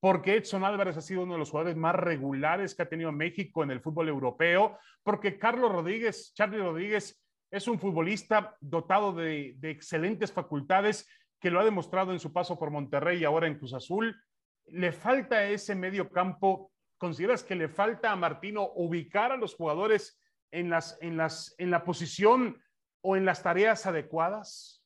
porque 0.00 0.36
Edson 0.36 0.64
Álvarez 0.64 0.96
ha 0.96 1.02
sido 1.02 1.22
uno 1.22 1.34
de 1.34 1.38
los 1.38 1.50
jugadores 1.50 1.76
más 1.76 1.94
regulares 1.94 2.74
que 2.74 2.82
ha 2.82 2.88
tenido 2.88 3.12
México 3.12 3.62
en 3.62 3.70
el 3.70 3.80
fútbol 3.80 4.08
europeo, 4.08 4.78
porque 5.02 5.38
Carlos 5.38 5.70
Rodríguez, 5.70 6.32
Charlie 6.34 6.58
Rodríguez, 6.58 7.22
es 7.50 7.68
un 7.68 7.78
futbolista 7.78 8.56
dotado 8.60 9.12
de, 9.12 9.56
excelentes 9.62 10.32
facultades 10.32 11.08
que 11.38 11.50
lo 11.50 11.60
ha 11.60 11.64
demostrado 11.64 12.12
en 12.12 12.20
su 12.20 12.32
paso 12.32 12.58
por 12.58 12.70
Monterrey 12.70 13.20
y 13.20 13.24
ahora 13.24 13.46
en 13.46 13.58
Cruz 13.58 13.74
Azul. 13.74 14.16
Le 14.66 14.92
falta 14.92 15.44
ese 15.44 15.74
medio 15.74 16.10
campo. 16.10 16.70
¿Consideras 16.96 17.42
que 17.42 17.54
le 17.54 17.68
falta 17.68 18.12
a 18.12 18.16
Martino 18.16 18.70
ubicar 18.74 19.32
a 19.32 19.36
los 19.36 19.54
jugadores 19.54 20.20
en, 20.50 20.70
las, 20.70 20.98
en, 21.00 21.16
las, 21.16 21.54
en 21.58 21.70
la 21.70 21.84
posición 21.84 22.62
o 23.02 23.16
en 23.16 23.24
las 23.24 23.42
tareas 23.42 23.86
adecuadas? 23.86 24.79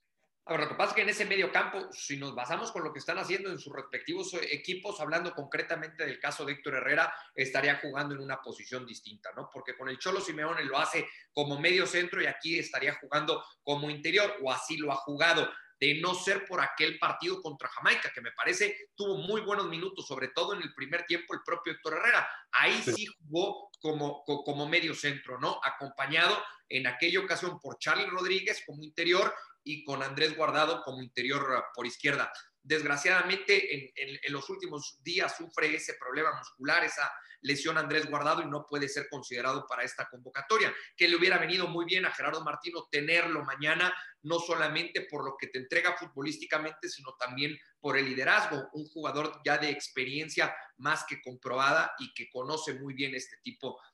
Ahora, 0.47 0.65
lo 0.65 0.69
que 0.71 0.75
pasa 0.75 0.91
es 0.91 0.97
que 0.97 1.03
en 1.03 1.09
ese 1.09 1.25
medio 1.25 1.51
campo, 1.51 1.91
si 1.91 2.19
nos 2.19 2.35
basamos 2.35 2.71
con 2.71 2.85
lo 2.85 2.93
que 2.93 2.99
están 2.99 3.19
haciendo 3.19 3.51
en 3.51 3.59
sus 3.59 3.73
respectivos 3.73 4.35
equipos, 4.51 5.01
hablando 5.01 5.35
concretamente 5.35 6.05
del 6.05 6.21
caso 6.21 6.45
de 6.45 6.53
Héctor 6.53 6.75
Herrera, 6.75 7.15
estaría 7.35 7.77
jugando 7.77 8.15
en 8.15 8.21
una 8.21 8.43
posición 8.43 8.85
distinta, 8.85 9.31
¿no? 9.35 9.49
Porque 9.51 9.75
con 9.75 9.89
el 9.89 9.99
Cholo 9.99 10.21
Simeone 10.21 10.65
lo 10.65 10.79
hace 10.79 11.09
como 11.33 11.59
medio 11.59 11.87
centro 11.87 12.23
y 12.23 12.27
aquí 12.27 12.59
estaría 12.59 12.95
jugando 13.01 13.43
como 13.63 13.89
interior, 13.89 14.37
o 14.43 14.53
así 14.53 14.77
lo 14.77 14.93
ha 14.93 14.97
jugado 14.97 15.51
de 15.81 16.01
no 16.01 16.15
ser 16.15 16.47
por 16.47 16.61
aquel 16.61 16.99
partido 16.99 17.41
contra 17.41 17.69
Jamaica, 17.69 18.13
que 18.15 18.21
me 18.21 18.33
parece 18.33 18.91
tuvo 18.95 19.17
muy 19.17 19.41
buenos 19.41 19.69
minutos, 19.69 20.07
sobre 20.07 20.29
todo 20.29 20.55
en 20.55 20.63
el 20.63 20.75
primer 20.75 21.05
tiempo 21.05 21.35
el 21.35 21.41
propio 21.43 21.73
Héctor 21.73 21.95
Herrera. 21.95 22.29
Ahí 22.53 22.83
sí, 22.83 23.07
jugó 23.07 23.71
como, 23.81 24.25
como 24.25 24.69
medio 24.69 24.95
centro, 24.95 25.39
¿no? 25.41 25.59
Acompañado 25.63 26.37
en 26.69 26.87
aquella 26.87 27.21
ocasión 27.21 27.59
por 27.61 27.79
Charlie 27.79 28.07
Rodríguez 28.07 28.63
como 28.67 28.83
interior 28.83 29.35
y 29.65 29.83
con 29.85 30.03
Andrés 30.03 30.37
Guardado 30.37 30.83
como 30.83 31.03
interior 31.03 31.65
por 31.75 31.87
izquierda. 31.87 32.33
Desgraciadamente, 32.63 33.93
en, 33.95 34.33
los 34.33 34.49
últimos 34.49 34.99
días 35.03 35.37
sufre 35.37 35.75
ese 35.75 35.95
problema 35.95 36.35
muscular, 36.39 36.83
esa 36.83 37.13
lesión 37.43 37.77
Andrés 37.77 38.09
Guardado 38.09 38.41
y 38.41 38.47
no 38.47 38.65
puede 38.67 38.89
ser 38.89 39.07
considerado 39.11 39.67
para 39.67 39.83
esta 39.83 40.09
convocatoria. 40.09 40.75
Que 40.97 41.07
le 41.07 41.17
hubiera 41.17 41.37
venido 41.37 41.69
muy 41.69 41.85
bien 41.85 42.07
a 42.07 42.11
Gerardo 42.11 42.43
Martino 42.43 42.89
tenerlo 42.91 43.45
mañana, 43.45 43.95
no 44.23 44.39
solamente 44.39 45.03
por 45.11 45.27
lo 45.27 45.37
que 45.39 45.49
te 45.49 45.59
entrega 45.59 45.95
futbolísticamente, 45.95 46.89
sino 46.89 47.15
también 47.19 47.55
por 47.81 47.99
el 47.99 48.07
liderazgo. 48.07 48.67
Un 48.73 48.87
jugador 48.87 49.43
ya 49.45 49.59
de 49.59 49.69
experiencia 49.69 50.55
más 50.79 51.05
que 51.07 51.21
comprobada 51.21 51.93
y 51.99 52.15
que 52.15 52.31
conoce 52.31 52.75
muy 52.81 52.95
bien 52.95 53.15
este 53.15 53.37
tipo 53.43 53.79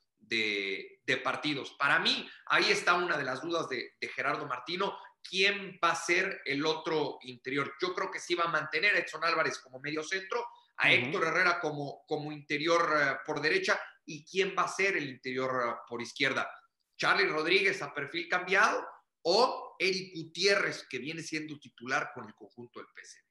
partidos. 1.23 1.71
Para 1.77 1.99
mí, 1.99 2.29
ahí 2.45 2.71
está 2.71 2.95
una 2.95 3.17
de 3.17 3.23
las 3.23 3.41
dudas 3.41 3.67
de, 3.69 3.95
de 3.99 4.07
Gerardo 4.07 4.45
Martino 4.47 4.97
quién 5.23 5.79
va 5.83 5.91
a 5.91 5.95
ser 5.95 6.41
el 6.45 6.65
otro 6.65 7.19
interior. 7.21 7.73
Yo 7.81 7.93
creo 7.93 8.11
que 8.11 8.19
sí 8.19 8.35
va 8.35 8.45
a 8.45 8.51
mantener 8.51 8.95
a 8.95 8.99
Edson 8.99 9.23
Álvarez 9.23 9.59
como 9.59 9.79
medio 9.79 10.03
centro, 10.03 10.45
a 10.77 10.91
Héctor 10.91 11.27
Herrera 11.27 11.59
como, 11.59 12.03
como 12.07 12.31
interior 12.31 12.81
eh, 12.95 13.17
por 13.25 13.41
derecha 13.41 13.79
y 14.05 14.25
quién 14.25 14.55
va 14.57 14.63
a 14.63 14.67
ser 14.67 14.97
el 14.97 15.09
interior 15.09 15.51
eh, 15.51 15.73
por 15.87 16.01
izquierda. 16.01 16.49
Charlie 16.97 17.27
Rodríguez 17.27 17.81
a 17.81 17.93
perfil 17.93 18.27
cambiado 18.27 18.85
o 19.23 19.75
Eric 19.77 20.15
Gutiérrez 20.15 20.87
que 20.89 20.99
viene 20.99 21.21
siendo 21.21 21.57
titular 21.59 22.11
con 22.13 22.25
el 22.25 22.33
conjunto 22.33 22.79
del 22.79 22.89
PSV. 22.89 23.21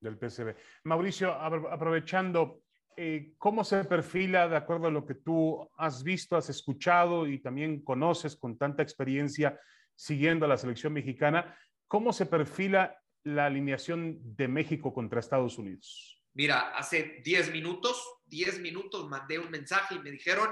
Del 0.00 0.18
PSV. 0.18 0.56
Mauricio, 0.84 1.32
aprovechando, 1.32 2.62
eh, 2.96 3.34
¿cómo 3.38 3.64
se 3.64 3.84
perfila 3.84 4.48
de 4.48 4.56
acuerdo 4.56 4.88
a 4.88 4.90
lo 4.90 5.06
que 5.06 5.14
tú 5.14 5.68
has 5.76 6.02
visto, 6.02 6.36
has 6.36 6.48
escuchado 6.50 7.26
y 7.26 7.40
también 7.40 7.82
conoces 7.82 8.36
con 8.36 8.58
tanta 8.58 8.82
experiencia 8.82 9.58
siguiendo 9.94 10.46
a 10.46 10.48
la 10.48 10.56
selección 10.56 10.92
mexicana, 10.92 11.58
¿cómo 11.86 12.12
se 12.12 12.26
perfila 12.26 12.96
la 13.24 13.46
alineación 13.46 14.18
de 14.34 14.48
México 14.48 14.94
contra 14.94 15.20
Estados 15.20 15.58
Unidos? 15.58 16.22
Mira, 16.32 16.76
hace 16.76 17.20
10 17.24 17.52
minutos, 17.52 18.02
10 18.26 18.60
minutos 18.60 19.08
mandé 19.08 19.38
un 19.38 19.50
mensaje 19.50 19.96
y 19.96 19.98
me 19.98 20.10
dijeron, 20.10 20.48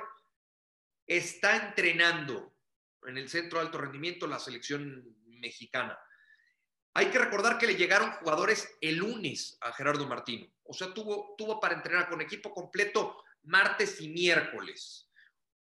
está 1.07 1.69
entrenando 1.69 2.55
en 3.07 3.17
el 3.17 3.29
centro 3.29 3.59
de 3.59 3.67
alto 3.67 3.79
rendimiento 3.79 4.27
la 4.27 4.39
selección 4.39 5.17
mexicana. 5.27 5.99
Hay 6.95 7.07
que 7.07 7.19
recordar 7.19 7.59
que 7.59 7.67
le 7.67 7.77
llegaron 7.77 8.11
jugadores 8.13 8.77
el 8.81 8.97
lunes 8.97 9.57
a 9.61 9.73
Gerardo 9.73 10.07
Martino. 10.07 10.47
O 10.69 10.75
sea, 10.75 10.93
tuvo, 10.93 11.35
tuvo 11.37 11.59
para 11.59 11.75
entrenar 11.75 12.09
con 12.09 12.21
equipo 12.21 12.53
completo 12.53 13.25
martes 13.43 14.01
y 14.01 14.09
miércoles. 14.09 15.11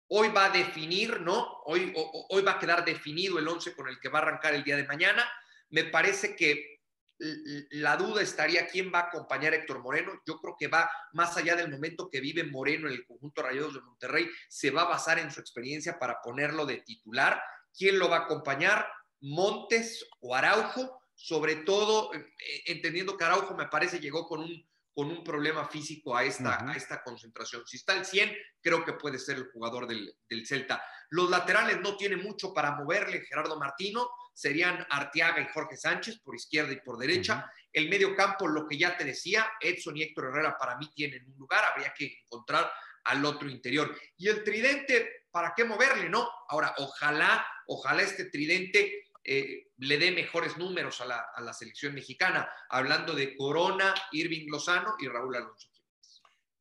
Hoy 0.09 0.29
va 0.29 0.45
a 0.45 0.49
definir, 0.49 1.21
¿no? 1.21 1.61
Hoy, 1.65 1.93
hoy 2.29 2.41
va 2.41 2.53
a 2.53 2.59
quedar 2.59 2.83
definido 2.83 3.39
el 3.39 3.47
11 3.47 3.75
con 3.75 3.87
el 3.87 3.99
que 3.99 4.09
va 4.09 4.19
a 4.19 4.21
arrancar 4.23 4.53
el 4.53 4.63
día 4.63 4.77
de 4.77 4.87
mañana. 4.87 5.27
Me 5.69 5.83
parece 5.85 6.35
que 6.35 6.77
la 7.19 7.97
duda 7.97 8.21
estaría 8.21 8.67
quién 8.67 8.91
va 8.93 8.99
a 8.99 9.07
acompañar 9.07 9.53
a 9.53 9.57
Héctor 9.57 9.79
Moreno. 9.79 10.21
Yo 10.25 10.39
creo 10.39 10.55
que 10.57 10.67
va 10.67 10.89
más 11.13 11.35
allá 11.37 11.55
del 11.55 11.69
momento 11.69 12.09
que 12.09 12.21
vive 12.21 12.43
Moreno 12.43 12.87
en 12.87 12.93
el 12.93 13.05
conjunto 13.05 13.41
Rayados 13.41 13.73
de 13.73 13.81
Monterrey, 13.81 14.29
se 14.47 14.71
va 14.71 14.83
a 14.83 14.89
basar 14.89 15.19
en 15.19 15.31
su 15.31 15.39
experiencia 15.39 15.97
para 15.97 16.21
ponerlo 16.21 16.65
de 16.65 16.77
titular. 16.77 17.41
¿Quién 17.75 17.97
lo 17.99 18.09
va 18.09 18.17
a 18.17 18.21
acompañar? 18.21 18.87
Montes 19.19 20.07
o 20.19 20.35
Araujo, 20.35 21.01
sobre 21.15 21.57
todo 21.57 22.13
eh, 22.13 22.23
entendiendo 22.67 23.17
que 23.17 23.23
Araujo 23.23 23.55
me 23.55 23.67
parece 23.67 23.99
llegó 23.99 24.27
con 24.27 24.41
un 24.41 24.66
con 24.97 25.11
un 25.11 25.23
problema 25.23 25.63
físico 25.67 26.17
a 26.17 26.23
esta, 26.23 26.67
a 26.67 26.75
esta 26.75 27.03
concentración. 27.03 27.61
Si 27.67 27.77
está 27.77 27.93
al 27.93 28.03
100, 28.03 28.35
creo 28.59 28.83
que 28.83 28.93
puede 28.93 29.19
ser 29.19 29.37
el 29.37 29.51
jugador 29.51 29.85
del, 29.85 30.17
Celta. 30.43 30.83
Los 31.11 31.29
laterales 31.29 31.79
no 31.81 31.95
tienen 31.95 32.23
mucho 32.23 32.51
para 32.51 32.71
moverle 32.71 33.23
Gerardo 33.23 33.59
Martino, 33.59 34.09
serían 34.33 34.87
Arteaga 34.89 35.39
y 35.39 35.53
Jorge 35.53 35.77
Sánchez 35.77 36.17
por 36.21 36.35
izquierda 36.35 36.73
y 36.73 36.81
por 36.81 36.97
derecha. 36.97 37.47
El 37.71 37.89
medio 37.89 38.15
campo, 38.15 38.47
lo 38.47 38.67
que 38.67 38.75
ya 38.75 38.97
te 38.97 39.03
decía, 39.03 39.47
Edson 39.61 39.97
y 39.97 40.01
Héctor 40.01 40.29
Herrera 40.29 40.57
para 40.57 40.75
mí 40.79 40.89
tienen 40.95 41.27
un 41.27 41.37
lugar, 41.37 41.63
habría 41.63 41.93
que 41.93 42.17
encontrar 42.23 42.67
al 43.03 43.23
otro 43.23 43.47
interior. 43.47 43.95
Y 44.17 44.29
el 44.29 44.43
tridente, 44.43 45.25
¿para 45.29 45.53
qué 45.55 45.63
moverle? 45.63 46.09
No. 46.09 46.27
Ahora, 46.49 46.73
ojalá, 46.79 47.45
ojalá 47.67 48.01
este 48.01 48.31
tridente 48.31 49.06
eh, 49.29 49.67
le 49.79 49.97
dé 49.97 50.11
mejores 50.11 50.57
números 50.57 51.01
a 51.01 51.05
la, 51.05 51.53
selección 51.53 51.93
mexicana, 51.93 52.49
hablando 52.69 53.13
de 53.13 53.35
Corona, 53.35 53.93
Irving 54.13 54.47
Lozano 54.49 54.95
y 54.99 55.07
Raúl 55.09 55.35
Alonso. 55.35 55.69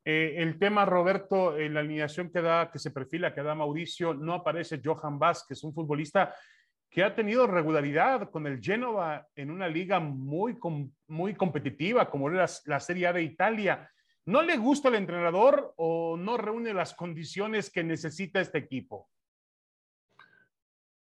Eh, 0.04 0.34
el 0.38 0.58
tema, 0.58 0.84
Roberto, 0.84 1.56
en 1.56 1.74
la 1.74 1.80
alineación 1.80 2.28
que 2.30 2.42
da, 2.42 2.68
que 2.70 2.80
se 2.80 2.90
perfila, 2.90 3.32
que 3.32 3.42
da 3.42 3.54
Mauricio, 3.54 4.14
no 4.14 4.34
aparece 4.34 4.80
Johan 4.84 5.16
Vázquez, 5.16 5.62
un 5.62 5.72
futbolista 5.72 6.34
que 6.90 7.04
ha 7.04 7.14
tenido 7.14 7.46
regularidad 7.46 8.30
con 8.30 8.48
el 8.48 8.60
Génova 8.60 9.28
en 9.36 9.52
una 9.52 9.68
liga 9.68 10.00
muy, 10.00 10.58
muy 11.06 11.34
competitiva 11.34 12.10
como 12.10 12.30
era 12.30 12.46
la 12.64 12.80
Serie 12.80 13.06
A 13.06 13.12
de 13.12 13.22
Italia. 13.22 13.88
¿No 14.24 14.42
le 14.42 14.56
gusta 14.56 14.88
el 14.88 14.96
entrenador 14.96 15.72
o 15.76 16.16
no 16.16 16.36
reúne 16.36 16.74
las 16.74 16.94
condiciones 16.94 17.70
que 17.70 17.84
necesita 17.84 18.40
este 18.40 18.58
equipo? 18.58 19.08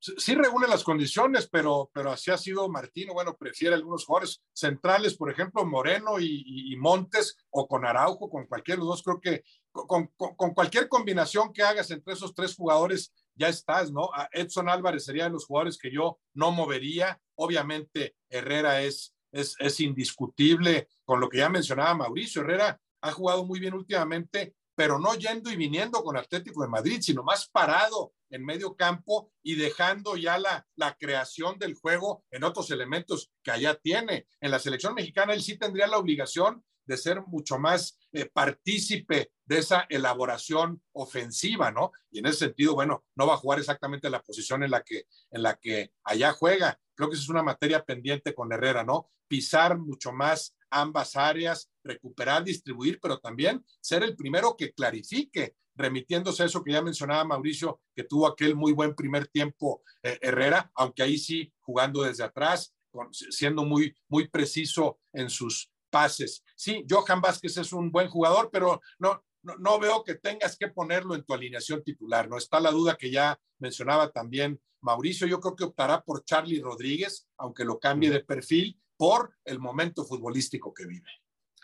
Sí 0.01 0.33
reúne 0.33 0.67
las 0.67 0.83
condiciones, 0.83 1.47
pero, 1.47 1.91
pero 1.93 2.11
así 2.11 2.31
ha 2.31 2.37
sido 2.37 2.67
Martino. 2.69 3.13
Bueno, 3.13 3.37
prefiere 3.37 3.75
algunos 3.75 4.05
jugadores 4.05 4.41
centrales, 4.51 5.15
por 5.15 5.31
ejemplo, 5.31 5.63
Moreno 5.65 6.19
y, 6.19 6.75
Montes, 6.77 7.37
o 7.51 7.67
con 7.67 7.85
Araujo, 7.85 8.29
con 8.29 8.47
cualquiera 8.47 8.77
de 8.77 8.87
los 8.87 8.87
dos. 8.87 9.03
Creo 9.03 9.21
que 9.21 9.43
con, 9.71 10.09
cualquier 10.53 10.89
combinación 10.89 11.53
que 11.53 11.61
hagas 11.61 11.91
entre 11.91 12.13
esos 12.13 12.33
tres 12.33 12.55
jugadores, 12.55 13.13
ya 13.35 13.47
estás, 13.47 13.91
¿no? 13.91 14.09
Edson 14.31 14.69
Álvarez 14.69 15.05
sería 15.05 15.25
de 15.25 15.29
los 15.29 15.45
jugadores 15.45 15.77
que 15.77 15.91
yo 15.91 16.19
no 16.33 16.51
movería. 16.51 17.21
Obviamente, 17.35 18.15
Herrera 18.29 18.81
es, 18.81 19.15
es, 19.31 19.55
es 19.59 19.79
indiscutible 19.79 20.89
con 21.05 21.19
lo 21.19 21.29
que 21.29 21.37
ya 21.37 21.49
mencionaba 21.49 21.93
Mauricio. 21.93 22.41
Herrera 22.41 22.79
ha 23.01 23.11
jugado 23.11 23.45
muy 23.45 23.59
bien 23.59 23.73
últimamente, 23.73 24.55
pero 24.75 24.99
no 24.99 25.15
yendo 25.15 25.51
y 25.51 25.55
viniendo 25.55 26.03
con 26.03 26.17
Atlético 26.17 26.61
de 26.61 26.69
Madrid, 26.69 26.99
sino 27.01 27.23
más 27.23 27.49
parado 27.49 28.13
en 28.29 28.45
medio 28.45 28.75
campo 28.75 29.31
y 29.43 29.55
dejando 29.55 30.15
ya 30.15 30.37
la, 30.37 30.65
la 30.75 30.95
creación 30.95 31.59
del 31.59 31.75
juego 31.75 32.23
en 32.31 32.43
otros 32.43 32.71
elementos 32.71 33.31
que 33.43 33.51
allá 33.51 33.75
tiene. 33.75 34.27
En 34.39 34.51
la 34.51 34.59
selección 34.59 34.93
mexicana 34.93 35.33
él 35.33 35.41
sí 35.41 35.57
tendría 35.57 35.87
la 35.87 35.97
obligación 35.97 36.63
de 36.85 36.97
ser 36.97 37.21
mucho 37.21 37.59
más 37.59 37.97
eh, 38.11 38.25
partícipe 38.25 39.31
de 39.45 39.57
esa 39.59 39.85
elaboración 39.89 40.81
ofensiva, 40.93 41.71
¿no? 41.71 41.91
Y 42.09 42.19
en 42.19 42.25
ese 42.25 42.39
sentido, 42.39 42.73
bueno, 42.73 43.05
no 43.15 43.27
va 43.27 43.35
a 43.35 43.37
jugar 43.37 43.59
exactamente 43.59 44.09
la 44.09 44.21
posición 44.21 44.63
en 44.63 44.71
la 44.71 44.81
que, 44.83 45.05
en 45.31 45.43
la 45.43 45.55
que 45.55 45.91
allá 46.03 46.33
juega. 46.33 46.79
Creo 46.95 47.09
que 47.09 47.15
esa 47.15 47.23
es 47.23 47.29
una 47.29 47.43
materia 47.43 47.83
pendiente 47.83 48.33
con 48.33 48.51
Herrera, 48.51 48.83
¿no? 48.83 49.09
Pisar 49.27 49.77
mucho 49.77 50.11
más 50.11 50.55
ambas 50.71 51.15
áreas, 51.15 51.69
recuperar, 51.83 52.43
distribuir, 52.43 52.99
pero 53.01 53.19
también 53.19 53.63
ser 53.79 54.03
el 54.03 54.15
primero 54.15 54.55
que 54.57 54.73
clarifique, 54.73 55.55
remitiéndose 55.75 56.43
a 56.43 56.45
eso 56.47 56.63
que 56.63 56.71
ya 56.71 56.81
mencionaba 56.81 57.23
Mauricio, 57.23 57.81
que 57.95 58.03
tuvo 58.03 58.27
aquel 58.27 58.55
muy 58.55 58.71
buen 58.71 58.95
primer 58.95 59.27
tiempo 59.27 59.83
eh, 60.03 60.17
Herrera, 60.21 60.71
aunque 60.75 61.03
ahí 61.03 61.17
sí 61.17 61.53
jugando 61.59 62.03
desde 62.03 62.23
atrás, 62.23 62.73
siendo 63.11 63.63
muy, 63.63 63.95
muy 64.09 64.27
preciso 64.27 64.99
en 65.13 65.29
sus 65.29 65.71
pases. 65.89 66.43
Sí, 66.55 66.85
Johan 66.89 67.21
Vázquez 67.21 67.57
es 67.57 67.73
un 67.73 67.91
buen 67.91 68.09
jugador, 68.09 68.49
pero 68.51 68.81
no, 68.99 69.23
no, 69.43 69.79
veo 69.79 70.03
que 70.03 70.15
tengas 70.15 70.57
que 70.57 70.69
ponerlo 70.69 71.15
en 71.15 71.23
tu 71.23 71.33
alineación 71.33 71.83
titular. 71.83 72.29
No 72.29 72.37
está 72.37 72.59
la 72.59 72.71
duda 72.71 72.97
que 72.97 73.11
ya 73.11 73.39
mencionaba 73.59 74.11
también 74.11 74.59
Mauricio. 74.81 75.27
Yo 75.27 75.39
creo 75.39 75.55
que 75.55 75.63
optará 75.65 76.01
por 76.01 76.23
Charlie 76.23 76.61
Rodríguez, 76.61 77.27
aunque 77.37 77.65
lo 77.65 77.79
cambie 77.79 78.09
de 78.09 78.23
perfil, 78.23 78.79
por 79.01 79.35
el 79.45 79.57
momento 79.57 80.05
futbolístico 80.05 80.71
que 80.71 80.85
vive. 80.85 81.09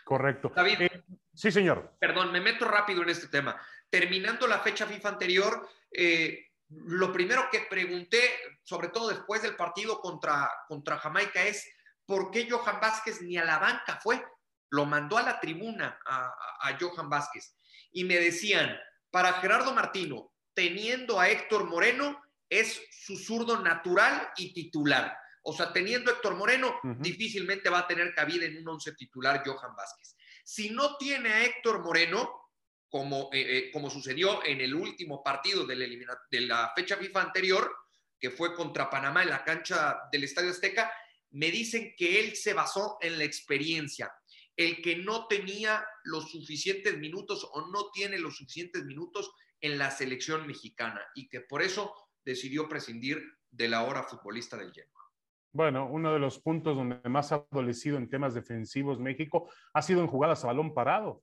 Correcto. 0.04 0.50
David, 0.56 0.80
eh, 0.80 1.04
sí, 1.32 1.52
señor. 1.52 1.94
Perdón, 2.00 2.32
me 2.32 2.40
meto 2.40 2.64
rápido 2.64 3.04
en 3.04 3.10
este 3.10 3.28
tema. 3.28 3.56
Terminando 3.88 4.48
la 4.48 4.58
fecha 4.58 4.88
FIFA 4.88 5.10
anterior, 5.10 5.68
eh, 5.92 6.48
lo 6.68 7.12
primero 7.12 7.48
que 7.48 7.68
pregunté, 7.70 8.18
sobre 8.64 8.88
todo 8.88 9.10
después 9.10 9.42
del 9.42 9.54
partido 9.54 10.00
contra, 10.00 10.50
contra 10.66 10.98
Jamaica, 10.98 11.44
es 11.44 11.64
por 12.04 12.32
qué 12.32 12.50
Johan 12.50 12.80
Vázquez 12.80 13.22
ni 13.22 13.36
a 13.36 13.44
la 13.44 13.60
banca 13.60 14.00
fue. 14.02 14.20
Lo 14.70 14.84
mandó 14.84 15.16
a 15.16 15.22
la 15.22 15.38
tribuna 15.38 15.96
a, 16.04 16.34
a 16.60 16.76
Johan 16.80 17.08
Vázquez. 17.08 17.54
Y 17.92 18.02
me 18.02 18.16
decían, 18.16 18.76
para 19.12 19.34
Gerardo 19.34 19.72
Martino, 19.72 20.32
teniendo 20.54 21.20
a 21.20 21.28
Héctor 21.28 21.66
Moreno, 21.66 22.20
es 22.48 22.82
su 22.90 23.16
zurdo 23.16 23.60
natural 23.60 24.28
y 24.36 24.52
titular. 24.52 25.16
O 25.48 25.52
sea, 25.54 25.72
teniendo 25.72 26.10
Héctor 26.10 26.36
Moreno, 26.36 26.78
difícilmente 26.98 27.70
va 27.70 27.78
a 27.78 27.86
tener 27.86 28.12
cabida 28.12 28.44
en 28.44 28.58
un 28.58 28.68
once 28.68 28.92
titular 28.92 29.42
Johan 29.42 29.74
Vázquez. 29.74 30.14
Si 30.44 30.68
no 30.68 30.98
tiene 30.98 31.30
a 31.30 31.44
Héctor 31.46 31.82
Moreno, 31.82 32.50
como, 32.86 33.30
eh, 33.32 33.56
eh, 33.56 33.70
como 33.72 33.88
sucedió 33.88 34.44
en 34.44 34.60
el 34.60 34.74
último 34.74 35.22
partido 35.22 35.66
de 35.66 35.76
la, 35.76 36.18
de 36.30 36.40
la 36.42 36.70
fecha 36.76 36.98
FIFA 36.98 37.22
anterior, 37.22 37.74
que 38.20 38.30
fue 38.30 38.54
contra 38.54 38.90
Panamá 38.90 39.22
en 39.22 39.30
la 39.30 39.42
cancha 39.42 40.00
del 40.12 40.24
Estadio 40.24 40.50
Azteca, 40.50 40.92
me 41.30 41.50
dicen 41.50 41.94
que 41.96 42.20
él 42.20 42.36
se 42.36 42.52
basó 42.52 42.98
en 43.00 43.16
la 43.16 43.24
experiencia. 43.24 44.12
El 44.54 44.82
que 44.82 44.96
no 44.96 45.28
tenía 45.28 45.82
los 46.04 46.30
suficientes 46.30 46.98
minutos 46.98 47.48
o 47.52 47.70
no 47.70 47.90
tiene 47.90 48.18
los 48.18 48.36
suficientes 48.36 48.84
minutos 48.84 49.30
en 49.62 49.78
la 49.78 49.90
selección 49.90 50.46
mexicana 50.46 51.00
y 51.14 51.26
que 51.26 51.40
por 51.40 51.62
eso 51.62 51.94
decidió 52.22 52.68
prescindir 52.68 53.22
de 53.50 53.68
la 53.68 53.84
hora 53.84 54.02
futbolista 54.02 54.58
del 54.58 54.74
Genoa. 54.74 54.97
Bueno, 55.52 55.88
uno 55.90 56.12
de 56.12 56.18
los 56.18 56.38
puntos 56.38 56.76
donde 56.76 57.00
más 57.08 57.32
ha 57.32 57.46
adolecido 57.50 57.96
en 57.96 58.08
temas 58.08 58.34
defensivos 58.34 59.00
México 59.00 59.50
ha 59.72 59.82
sido 59.82 60.00
en 60.00 60.06
jugadas 60.06 60.44
a 60.44 60.48
balón 60.48 60.74
parado. 60.74 61.22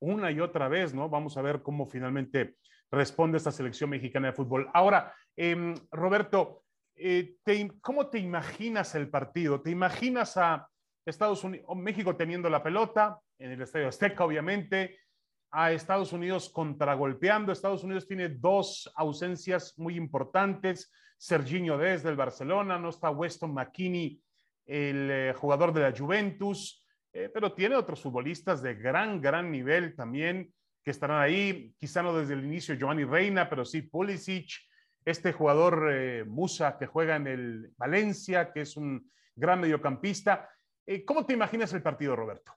Una 0.00 0.30
y 0.30 0.40
otra 0.40 0.68
vez, 0.68 0.94
¿no? 0.94 1.08
Vamos 1.08 1.36
a 1.36 1.42
ver 1.42 1.62
cómo 1.62 1.86
finalmente 1.86 2.56
responde 2.90 3.38
esta 3.38 3.50
selección 3.50 3.90
mexicana 3.90 4.28
de 4.28 4.34
fútbol. 4.34 4.68
Ahora, 4.74 5.14
em, 5.36 5.74
Roberto, 5.90 6.64
eh, 6.94 7.36
¿cómo 7.80 8.08
te 8.08 8.18
imaginas 8.18 8.94
el 8.94 9.08
partido? 9.08 9.62
¿Te 9.62 9.70
imaginas 9.70 10.36
a 10.36 10.68
Estados 11.04 11.42
Unidos, 11.42 11.66
México 11.76 12.14
teniendo 12.16 12.48
la 12.48 12.62
pelota 12.62 13.18
en 13.38 13.52
el 13.52 13.62
Estadio 13.62 13.88
Azteca, 13.88 14.24
obviamente, 14.24 14.98
a 15.52 15.70
Estados 15.70 16.12
Unidos 16.12 16.48
contragolpeando? 16.48 17.52
Estados 17.52 17.84
Unidos 17.84 18.08
tiene 18.08 18.28
dos 18.30 18.90
ausencias 18.96 19.74
muy 19.78 19.96
importantes 19.96 20.90
Serginho 21.22 21.78
Des 21.78 22.02
del 22.02 22.16
Barcelona, 22.16 22.80
no 22.80 22.88
está 22.88 23.08
Weston 23.10 23.54
McKinney, 23.54 24.20
el 24.66 25.08
eh, 25.08 25.32
jugador 25.36 25.72
de 25.72 25.82
la 25.82 25.96
Juventus, 25.96 26.84
eh, 27.12 27.30
pero 27.32 27.52
tiene 27.52 27.76
otros 27.76 28.02
futbolistas 28.02 28.60
de 28.60 28.74
gran, 28.74 29.20
gran 29.20 29.48
nivel 29.48 29.94
también 29.94 30.52
que 30.82 30.90
estarán 30.90 31.20
ahí, 31.22 31.76
quizá 31.78 32.02
no 32.02 32.12
desde 32.12 32.34
el 32.34 32.44
inicio 32.44 32.74
Giovanni 32.74 33.04
Reina, 33.04 33.48
pero 33.48 33.64
sí 33.64 33.82
Pulisic, 33.82 34.50
este 35.04 35.32
jugador 35.32 35.90
eh, 35.92 36.24
Musa 36.24 36.76
que 36.76 36.86
juega 36.86 37.14
en 37.14 37.28
el 37.28 37.72
Valencia, 37.76 38.52
que 38.52 38.62
es 38.62 38.76
un 38.76 39.08
gran 39.36 39.60
mediocampista. 39.60 40.50
¿Cómo 41.06 41.24
te 41.24 41.34
imaginas 41.34 41.72
el 41.72 41.82
partido, 41.82 42.16
Roberto? 42.16 42.52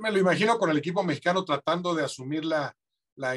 Me 0.00 0.10
lo 0.10 0.18
imagino 0.18 0.58
con 0.58 0.70
el 0.70 0.78
equipo 0.78 1.04
mexicano 1.04 1.44
tratando 1.44 1.94
de 1.94 2.02
asumir 2.02 2.44
la, 2.44 2.74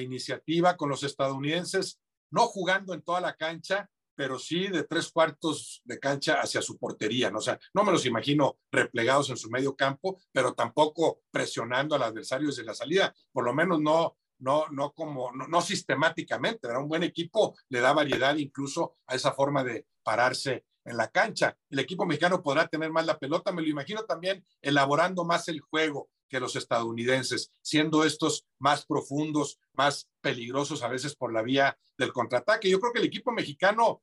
iniciativa 0.02 0.76
con 0.76 0.90
los 0.90 1.04
estadounidenses, 1.04 2.00
no 2.32 2.48
jugando 2.48 2.96
en 2.96 3.04
toda 3.04 3.22
la 3.22 3.36
cancha, 3.36 3.88
pero 4.16 4.40
sí 4.40 4.68
de 4.70 4.84
tres 4.84 5.12
cuartos 5.12 5.82
de 5.86 6.00
cancha 6.00 6.42
hacia 6.42 6.64
su 6.64 6.80
portería, 6.80 7.30
¿no? 7.30 7.38
O 7.38 7.58
no 7.76 7.84
me 7.84 7.92
los 7.92 8.08
imagino 8.08 8.58
replegados 8.72 9.30
en 9.30 9.38
su 9.38 9.52
medio 9.52 9.76
campo, 9.76 10.20
pero 10.32 10.56
tampoco 10.56 11.22
presionando 11.30 11.94
al 11.94 12.02
adversario 12.02 12.48
desde 12.48 12.64
la 12.64 12.74
salida, 12.74 13.14
por 13.32 13.46
lo 13.46 13.54
menos 13.54 13.80
no, 13.80 14.18
no, 14.40 14.66
no 14.72 14.94
como, 14.94 15.32
no, 15.32 15.62
sistemáticamente, 15.62 16.68
era 16.68 16.80
un 16.80 16.90
buen 16.90 17.04
equipo, 17.04 17.56
le 17.70 17.82
da 17.82 17.94
variedad 17.94 18.36
incluso 18.36 18.96
a 19.06 19.14
esa 19.14 19.32
forma 19.32 19.64
de 19.64 19.86
pararse 20.02 20.66
en 20.84 20.98
la 20.98 21.10
cancha. 21.10 21.56
El 21.70 21.78
equipo 21.78 22.08
mexicano 22.08 22.42
podrá 22.42 22.68
tener 22.68 22.92
más 22.92 23.06
la 23.06 23.20
pelota, 23.20 23.52
me 23.52 23.62
lo 23.62 23.68
imagino 23.68 24.06
también 24.06 24.44
elaborando 24.60 25.24
más 25.24 25.48
el 25.50 25.62
juego 25.62 26.10
que 26.28 26.40
los 26.40 26.56
estadounidenses, 26.56 27.52
siendo 27.62 28.04
estos 28.04 28.46
más 28.60 28.86
profundos, 28.86 29.60
más 29.74 30.08
peligrosos 30.22 30.84
a 30.84 30.88
veces 30.88 31.16
por 31.16 31.34
la 31.34 31.42
vía 31.42 31.78
del 31.98 32.14
contraataque. 32.14 32.70
Yo 32.70 32.80
creo 32.80 32.94
que 32.94 33.00
el 33.00 33.06
equipo 33.06 33.32
mexicano 33.32 34.02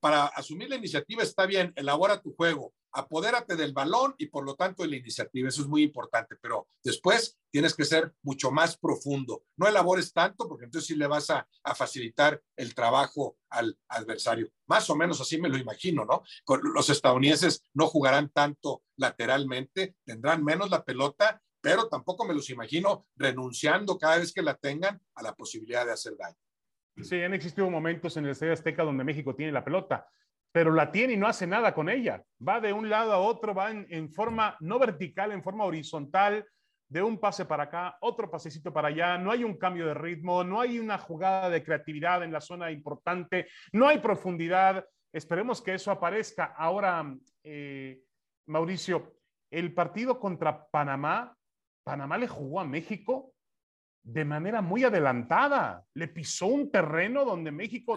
para 0.00 0.26
asumir 0.26 0.68
la 0.68 0.76
iniciativa 0.76 1.22
está 1.22 1.46
bien, 1.46 1.72
elabora 1.76 2.20
tu 2.20 2.34
juego, 2.34 2.74
apodérate 2.92 3.56
del 3.56 3.72
balón 3.72 4.14
y 4.18 4.26
por 4.26 4.44
lo 4.44 4.54
tanto 4.54 4.82
de 4.82 4.88
la 4.88 4.96
iniciativa, 4.96 5.48
eso 5.48 5.62
es 5.62 5.68
muy 5.68 5.82
importante, 5.82 6.36
pero 6.40 6.66
después 6.82 7.36
tienes 7.50 7.74
que 7.74 7.84
ser 7.84 8.14
mucho 8.22 8.50
más 8.50 8.76
profundo, 8.78 9.44
no 9.56 9.68
elabores 9.68 10.12
tanto 10.12 10.48
porque 10.48 10.64
entonces 10.64 10.88
sí 10.88 10.96
le 10.96 11.06
vas 11.06 11.30
a, 11.30 11.46
facilitar 11.74 12.40
el 12.56 12.74
trabajo 12.74 13.36
al 13.50 13.76
adversario. 13.88 14.48
Más 14.66 14.88
o 14.88 14.96
menos 14.96 15.20
así 15.20 15.38
me 15.38 15.48
lo 15.48 15.58
imagino, 15.58 16.04
¿no? 16.04 16.22
los 16.62 16.88
estadounidenses 16.88 17.62
no 17.74 17.86
jugarán 17.88 18.30
tanto 18.30 18.82
lateralmente, 18.96 19.96
tendrán 20.04 20.44
menos 20.44 20.70
la 20.70 20.84
pelota, 20.84 21.42
pero 21.66 21.88
tampoco 21.88 22.24
me 22.24 22.32
los 22.32 22.48
imagino 22.50 23.06
renunciando 23.16 23.98
cada 23.98 24.18
vez 24.18 24.32
que 24.32 24.40
la 24.40 24.54
tengan 24.54 25.00
a 25.16 25.22
la 25.24 25.34
posibilidad 25.34 25.84
de 25.84 25.90
hacer 25.90 26.16
daño. 26.16 26.36
Sí, 27.02 27.20
han 27.20 27.34
existido 27.34 27.68
momentos 27.68 28.16
en 28.16 28.24
el 28.24 28.30
Estadio 28.30 28.52
Azteca 28.52 28.84
donde 28.84 29.02
México 29.02 29.34
tiene 29.34 29.50
la 29.50 29.64
pelota, 29.64 30.06
pero 30.52 30.72
la 30.72 30.92
tiene 30.92 31.14
y 31.14 31.16
no 31.16 31.26
hace 31.26 31.44
nada 31.44 31.74
con 31.74 31.88
ella. 31.88 32.22
Va 32.46 32.60
de 32.60 32.72
un 32.72 32.88
lado 32.88 33.12
a 33.12 33.18
otro, 33.18 33.52
va 33.52 33.72
en, 33.72 34.12
forma 34.12 34.56
no 34.60 34.78
vertical, 34.78 35.32
en 35.32 35.42
forma 35.42 35.64
horizontal, 35.64 36.46
de 36.88 37.02
un 37.02 37.18
pase 37.18 37.46
para 37.46 37.64
acá, 37.64 37.98
otro 38.00 38.30
pasecito 38.30 38.72
para 38.72 38.86
allá, 38.86 39.18
no 39.18 39.32
hay 39.32 39.42
un 39.42 39.58
cambio 39.58 39.88
de 39.88 39.94
ritmo, 39.94 40.44
no 40.44 40.60
hay 40.60 40.78
una 40.78 40.98
jugada 40.98 41.50
de 41.50 41.64
creatividad 41.64 42.22
en 42.22 42.30
la 42.30 42.40
zona 42.40 42.70
importante, 42.70 43.48
no 43.72 43.88
hay 43.88 43.98
profundidad. 43.98 44.86
Esperemos 45.12 45.60
que 45.60 45.74
eso 45.74 45.90
aparezca. 45.90 46.54
Ahora, 46.56 47.12
eh, 47.42 48.02
Mauricio, 48.46 49.16
el 49.50 49.74
partido 49.74 50.20
contra 50.20 50.68
Panamá, 50.68 51.35
Panamá 51.86 52.18
le 52.18 52.26
jugó 52.26 52.58
a 52.58 52.64
México 52.64 53.32
de 54.02 54.24
manera 54.24 54.60
muy 54.60 54.82
adelantada. 54.82 55.84
Le 55.94 56.08
pisó 56.08 56.46
un 56.48 56.68
terreno 56.68 57.24
donde 57.24 57.52
México 57.52 57.94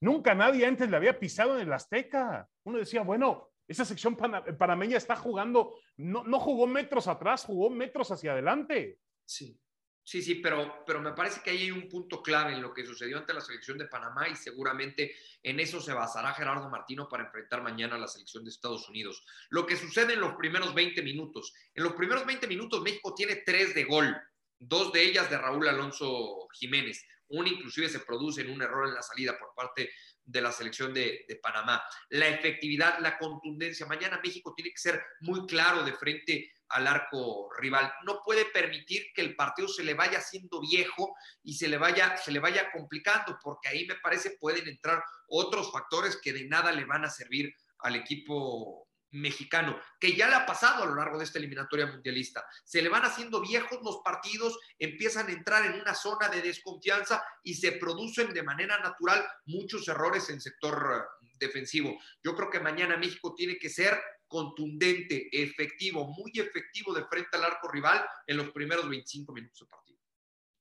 nunca 0.00 0.36
nadie 0.36 0.64
antes 0.64 0.88
le 0.88 0.96
había 0.96 1.18
pisado 1.18 1.56
en 1.56 1.66
el 1.66 1.72
Azteca. 1.72 2.48
Uno 2.62 2.78
decía, 2.78 3.02
bueno, 3.02 3.50
esa 3.66 3.84
sección 3.84 4.16
panameña 4.16 4.96
está 4.96 5.16
jugando, 5.16 5.74
no, 5.96 6.22
no 6.22 6.38
jugó 6.38 6.68
metros 6.68 7.08
atrás, 7.08 7.44
jugó 7.44 7.70
metros 7.70 8.12
hacia 8.12 8.32
adelante. 8.32 9.00
Sí, 9.26 9.60
sí, 10.08 10.22
sí, 10.22 10.36
pero, 10.36 10.84
pero 10.86 11.00
me 11.00 11.12
parece 11.12 11.42
que 11.42 11.50
ahí 11.50 11.64
hay 11.64 11.70
un 11.70 11.88
punto 11.88 12.22
clave 12.22 12.54
en 12.54 12.62
lo 12.62 12.72
que 12.72 12.86
sucedió 12.86 13.18
ante 13.18 13.34
la 13.34 13.42
selección 13.42 13.76
de 13.76 13.86
Panamá 13.86 14.28
y 14.28 14.36
seguramente 14.36 15.14
en 15.42 15.60
eso 15.60 15.80
se 15.80 15.92
basará 15.92 16.32
Gerardo 16.32 16.70
Martino 16.70 17.08
para 17.08 17.24
enfrentar 17.24 17.62
mañana 17.62 17.96
a 17.96 17.98
la 17.98 18.08
selección 18.08 18.44
de 18.44 18.50
Estados 18.50 18.88
Unidos. 18.88 19.22
Lo 19.50 19.66
que 19.66 19.76
sucede 19.76 20.14
en 20.14 20.20
los 20.20 20.34
primeros 20.36 20.74
20 20.74 21.02
minutos. 21.02 21.52
En 21.74 21.84
los 21.84 21.92
primeros 21.92 22.24
20 22.24 22.46
minutos 22.46 22.80
México 22.80 23.14
tiene 23.14 23.42
tres 23.44 23.74
de 23.74 23.84
gol 23.84 24.16
dos 24.58 24.92
de 24.92 25.02
ellas 25.02 25.30
de 25.30 25.38
Raúl 25.38 25.68
Alonso 25.68 26.48
Jiménez. 26.52 27.04
Una 27.28 27.48
inclusive 27.48 27.88
se 27.88 28.00
produce 28.00 28.40
en 28.40 28.50
un 28.50 28.62
error 28.62 28.88
en 28.88 28.94
la 28.94 29.02
salida 29.02 29.38
por 29.38 29.54
parte 29.54 29.90
de 30.24 30.40
la 30.40 30.52
selección 30.52 30.92
de, 30.92 31.26
Panamá. 31.42 31.82
La 32.10 32.28
efectividad, 32.28 32.98
la 33.00 33.18
contundencia. 33.18 33.86
Mañana 33.86 34.20
México 34.22 34.54
tiene 34.54 34.70
que 34.70 34.78
ser 34.78 35.02
muy 35.20 35.46
claro 35.46 35.84
de 35.84 35.92
frente 35.92 36.52
al 36.70 36.86
arco 36.86 37.48
rival. 37.58 37.92
No 38.04 38.20
puede 38.24 38.44
permitir 38.46 39.06
que 39.14 39.22
el 39.22 39.36
partido 39.36 39.68
se 39.68 39.84
le 39.84 39.94
vaya 39.94 40.18
haciendo 40.18 40.60
viejo 40.60 41.14
y 41.42 41.54
se 41.54 41.68
le 41.68 41.78
vaya, 41.78 42.16
se 42.16 42.32
le 42.32 42.40
vaya 42.40 42.70
complicando, 42.70 43.38
porque 43.42 43.68
ahí 43.68 43.86
me 43.86 43.96
parece 43.96 44.36
pueden 44.38 44.68
entrar 44.68 45.02
otros 45.28 45.72
factores 45.72 46.18
que 46.22 46.32
de 46.32 46.46
nada 46.46 46.72
le 46.72 46.84
van 46.84 47.04
a 47.04 47.10
servir 47.10 47.54
al 47.78 47.96
equipo 47.96 48.88
mexicano, 49.10 49.80
que 49.98 50.14
ya 50.14 50.28
le 50.28 50.34
ha 50.34 50.46
pasado 50.46 50.82
a 50.82 50.86
lo 50.86 50.94
largo 50.94 51.18
de 51.18 51.24
esta 51.24 51.38
eliminatoria 51.38 51.86
mundialista. 51.86 52.44
Se 52.64 52.82
le 52.82 52.88
van 52.88 53.04
haciendo 53.04 53.40
viejos 53.40 53.78
los 53.82 54.00
partidos, 54.04 54.58
empiezan 54.78 55.28
a 55.28 55.32
entrar 55.32 55.64
en 55.64 55.80
una 55.80 55.94
zona 55.94 56.28
de 56.28 56.42
desconfianza 56.42 57.22
y 57.42 57.54
se 57.54 57.72
producen 57.72 58.32
de 58.34 58.42
manera 58.42 58.78
natural 58.80 59.26
muchos 59.46 59.88
errores 59.88 60.28
en 60.30 60.40
sector 60.40 61.08
eh, 61.22 61.28
defensivo. 61.38 61.98
Yo 62.22 62.34
creo 62.34 62.50
que 62.50 62.60
mañana 62.60 62.96
México 62.96 63.34
tiene 63.34 63.58
que 63.58 63.70
ser 63.70 63.98
contundente, 64.28 65.28
efectivo, 65.32 66.06
muy 66.06 66.32
efectivo 66.34 66.94
de 66.94 67.04
frente 67.04 67.36
al 67.36 67.44
arco 67.44 67.68
rival 67.68 68.04
en 68.26 68.36
los 68.36 68.50
primeros 68.50 68.88
25 68.88 69.32
minutos 69.32 69.60
de 69.60 69.66
partido. 69.66 69.98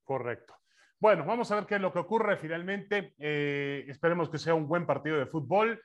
Correcto. 0.03 0.56
Bueno, 0.99 1.25
vamos 1.25 1.51
a 1.51 1.56
ver 1.56 1.65
qué 1.65 1.75
es 1.75 1.82
lo 1.82 1.93
que 1.93 1.99
ocurre 1.99 2.38
finalmente. 2.38 3.13
Eh, 3.19 3.86
esperemos 3.88 4.30
que 4.30 4.39
sea 4.39 4.56
un 4.56 4.67
buen 4.67 4.88
partido 4.88 5.17
de 5.17 5.27
fútbol 5.27 5.80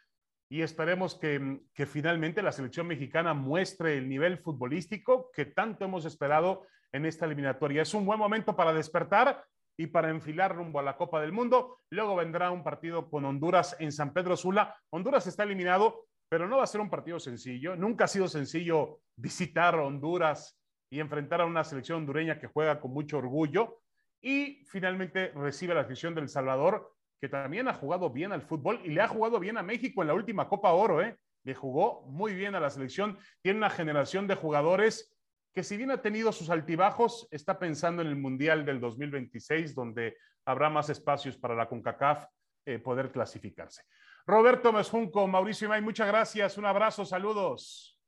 y 0.52 0.60
esperemos 0.60 1.14
que, 1.14 1.60
finalmente 1.86 2.42
la 2.42 2.52
selección 2.52 2.86
mexicana 2.86 3.32
muestre 3.32 3.96
el 3.96 4.06
nivel 4.06 4.36
futbolístico 4.36 5.30
que 5.32 5.46
tanto 5.46 5.86
hemos 5.86 6.04
esperado 6.04 6.66
en 6.92 7.06
esta 7.06 7.24
eliminatoria. 7.24 7.80
Es 7.80 7.94
un 7.94 8.04
buen 8.04 8.18
momento 8.18 8.54
para 8.54 8.74
despertar 8.74 9.44
y 9.78 9.86
para 9.86 10.10
enfilar 10.10 10.54
rumbo 10.54 10.78
a 10.78 10.82
la 10.82 10.98
Copa 10.98 11.22
del 11.22 11.32
Mundo. 11.32 11.78
Luego 11.88 12.16
vendrá 12.16 12.50
un 12.50 12.62
partido 12.62 13.08
con 13.08 13.24
Honduras 13.24 13.74
en 13.80 13.92
San 13.92 14.12
Pedro 14.12 14.36
Sula. 14.36 14.76
Honduras 14.90 15.26
está 15.26 15.42
eliminado, 15.44 16.06
pero 16.32 16.48
no 16.48 16.56
va 16.56 16.64
a 16.64 16.66
ser 16.66 16.80
un 16.80 16.88
partido 16.88 17.20
sencillo. 17.20 17.76
Nunca 17.76 18.06
ha 18.06 18.08
sido 18.08 18.26
sencillo 18.26 19.00
visitar 19.16 19.74
Honduras 19.74 20.58
y 20.88 20.98
enfrentar 20.98 21.42
a 21.42 21.44
una 21.44 21.62
selección 21.62 21.98
hondureña 21.98 22.40
que 22.40 22.46
juega 22.46 22.80
con 22.80 22.90
mucho 22.90 23.18
orgullo. 23.18 23.82
Y 24.22 24.64
finalmente 24.64 25.28
recibe 25.34 25.74
la 25.74 25.82
afición 25.82 26.14
del 26.14 26.30
Salvador 26.30 26.90
que 27.20 27.28
también 27.28 27.68
ha 27.68 27.74
jugado 27.74 28.08
bien 28.08 28.32
al 28.32 28.40
fútbol 28.40 28.80
y 28.82 28.88
le 28.92 29.02
ha 29.02 29.08
jugado 29.08 29.38
bien 29.40 29.58
a 29.58 29.62
México 29.62 30.00
en 30.00 30.08
la 30.08 30.14
última 30.14 30.48
Copa 30.48 30.72
Oro, 30.72 31.02
¿eh? 31.02 31.18
Le 31.44 31.54
jugó 31.54 32.06
muy 32.06 32.32
bien 32.32 32.54
a 32.54 32.60
la 32.60 32.70
selección. 32.70 33.18
Tiene 33.42 33.58
una 33.58 33.68
generación 33.68 34.26
de 34.26 34.34
jugadores 34.34 35.14
que 35.52 35.62
si 35.62 35.76
bien 35.76 35.90
ha 35.90 36.00
tenido 36.00 36.32
sus 36.32 36.48
altibajos, 36.48 37.28
está 37.30 37.58
pensando 37.58 38.00
en 38.00 38.08
el 38.08 38.16
Mundial 38.16 38.64
del 38.64 38.80
2026, 38.80 39.74
donde 39.74 40.16
habrá 40.46 40.70
más 40.70 40.88
espacios 40.88 41.36
para 41.36 41.54
la 41.54 41.68
CONCACAF 41.68 42.24
eh, 42.64 42.78
poder 42.78 43.12
clasificarse. 43.12 43.82
Roberto 44.26 44.72
Mesjunco, 44.72 45.26
Mauricio 45.26 45.66
Imay, 45.66 45.82
muchas 45.82 46.06
gracias. 46.06 46.56
Un 46.58 46.66
abrazo, 46.66 47.04
saludos. 47.04 47.98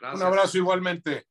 Un 0.00 0.22
abrazo 0.22 0.58
igualmente. 0.58 1.26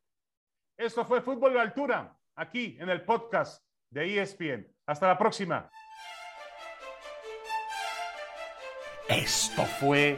Esto 0.77 1.05
fue 1.05 1.21
Fútbol 1.21 1.53
de 1.53 1.59
Altura, 1.59 2.17
aquí 2.35 2.77
en 2.79 2.89
el 2.89 3.03
podcast 3.03 3.63
de 3.89 4.21
ESPN. 4.21 4.67
Hasta 4.85 5.07
la 5.07 5.17
próxima. 5.17 5.69
Esto 9.09 9.65
fue 9.65 10.17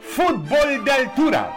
Fútbol 0.00 0.84
de 0.84 0.92
Altura. 0.92 1.56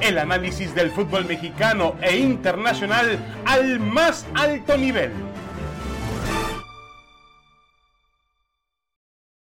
El 0.00 0.18
análisis 0.18 0.74
del 0.74 0.90
fútbol 0.90 1.26
mexicano 1.26 1.96
e 2.02 2.16
internacional 2.16 3.18
al 3.46 3.78
más 3.78 4.26
alto 4.34 4.76
nivel 4.76 5.31